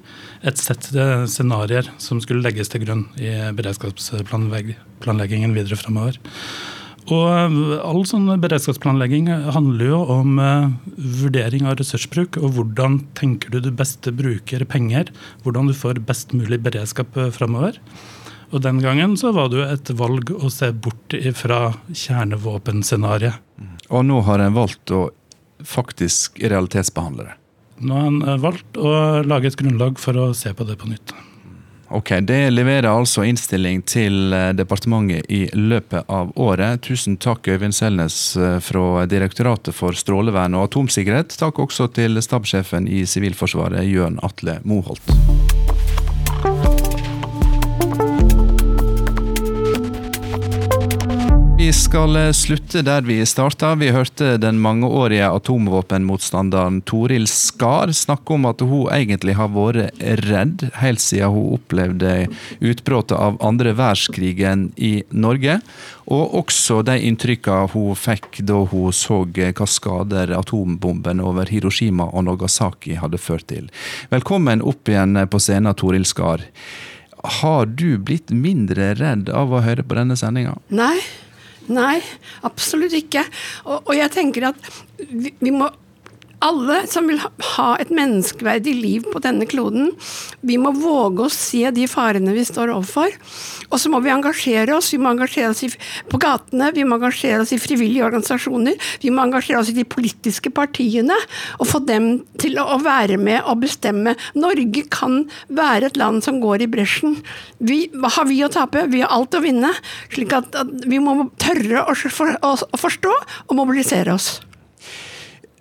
[0.49, 0.89] et sett
[1.31, 6.19] scenarioer som skulle legges til grunn i beredskapsplanleggingen videre framover.
[7.07, 10.35] Og eh, all sånn beredskapsplanlegging handler jo om
[11.23, 15.07] vurdering av ressursbruk, og hvordan tenker du du best bruker penger,
[15.45, 17.79] hvordan du får best mulig beredskap framover.
[18.49, 21.61] Og den gangen så var det jo et valg å se bort fra
[21.93, 23.45] kjernevåpenscenarioet.
[23.89, 25.09] Og nå har en valgt å
[25.65, 27.35] faktisk realitetsbehandle det?
[27.79, 28.91] Nå har en eh, valgt å
[29.27, 31.13] lage et grunnlag for å se på det på nytt.
[31.89, 36.83] Ok, Det leverer altså innstilling til eh, departementet i løpet av året.
[36.85, 41.33] Tusen takk Øyvind Selnes eh, fra Direktoratet for strålevern og atomsikkerhet.
[41.39, 45.15] Takk også til stabssjefen i Sivilforsvaret, Jørn Atle Moholt.
[51.59, 53.73] Vi skal eh, slutte der vi starta.
[53.75, 60.63] Vi hørte den mangeårige atomvåpenmotstanderen Toril Skar snakke om at hun egentlig har vært redd
[60.79, 62.13] helt siden hun opplevde
[62.63, 65.59] utbruddet av andre verdenskrigen i Norge.
[66.07, 72.29] Og også de inntrykkene hun fikk da hun så hva skader atombomben over Hiroshima og
[72.31, 73.67] Nagasaki hadde ført til.
[74.15, 76.47] Velkommen opp igjen på scenen, Toril Skar.
[77.43, 80.55] Har du blitt mindre redd av å høre på denne sendinga?
[80.71, 81.01] Nei.
[81.69, 81.99] Nei,
[82.47, 83.23] absolutt ikke.
[83.67, 85.69] Og, og jeg tenker at vi, vi, må
[86.45, 89.91] alle som vil ha et menneskeverdig liv på denne kloden,
[90.45, 93.15] vi må våge å se de farene vi står overfor.
[93.69, 94.93] Og så må vi engasjere oss.
[94.93, 95.77] Vi må engasjere oss
[96.09, 98.79] på gatene, vi må engasjere oss i frivillige organisasjoner.
[99.03, 101.17] Vi må engasjere oss i de politiske partiene
[101.59, 102.11] og få dem
[102.41, 104.15] til å være med og bestemme.
[104.39, 105.21] Norge kan
[105.51, 107.19] være et land som går i bresjen.
[107.59, 108.87] Vi, hva har vi å tape?
[108.89, 109.73] Vi har alt å vinne.
[110.13, 113.15] slik at, at vi må tørre å, for, å, å forstå
[113.49, 114.37] og mobilisere oss.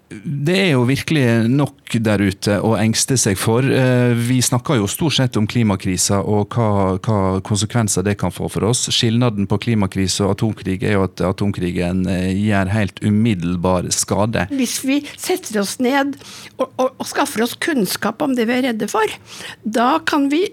[0.09, 3.65] Det er jo virkelig nok der ute å engste seg for.
[3.65, 8.49] Eh, vi snakker jo stort sett om klimakrisa og hva, hva, konsekvenser det kan få
[8.53, 8.87] for oss.
[8.95, 14.49] Skilnaden på klimakrise og atomkrig er jo at atomkrigen eh, gjør helt umiddelbar skade.
[14.57, 16.17] Hvis vi setter oss ned
[16.57, 19.19] og, og, og skaffer oss kunnskap om det vi er redde for,
[19.61, 20.47] da kan vi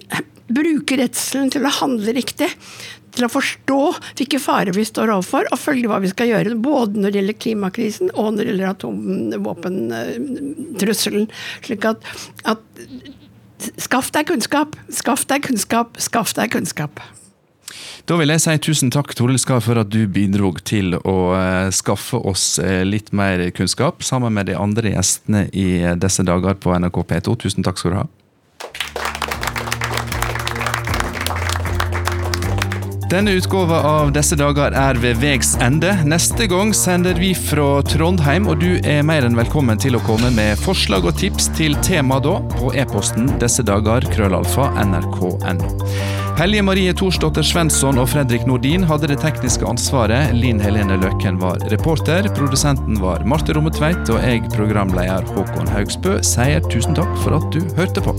[0.52, 2.52] bruke redselen til å handle riktig
[3.16, 3.80] til å forstå
[4.20, 6.62] hvilke farer vi står overfor, og følge hva vi skal gjøre.
[6.62, 11.26] Både når det gjelder klimakrisen og når det gjelder atomvåpentrusselen.
[11.66, 12.00] Slik at,
[12.48, 12.62] at
[13.80, 16.94] Skaff deg kunnskap, skaff deg kunnskap, skaff deg kunnskap.
[18.06, 21.72] Da vil jeg si tusen takk Toril Skar, for at du bidro til å uh,
[21.74, 26.78] skaffe oss uh, litt mer kunnskap, sammen med de andre gjestene i disse dager på
[26.78, 27.28] NRK P2.
[27.48, 28.08] Tusen takk skal du ha.
[33.10, 35.92] Denne utgåva av Disse dager er ved vegs ende.
[36.10, 40.32] Neste gang sender vi fra Trondheim, og du er mer enn velkommen til å komme
[40.34, 45.70] med forslag og tips til tema da, på e-posten disse dager, krøllalfa, nrk.no.
[46.36, 50.34] Helje Marie Thorsdotter Svensson og Fredrik Nordin hadde det tekniske ansvaret.
[50.36, 52.28] Linn Helene Løkken var reporter.
[52.36, 57.62] Produsenten var Marte Rommetveit, og jeg, programleder Håkon Haugsbø, sier tusen takk for at du
[57.78, 58.18] hørte på.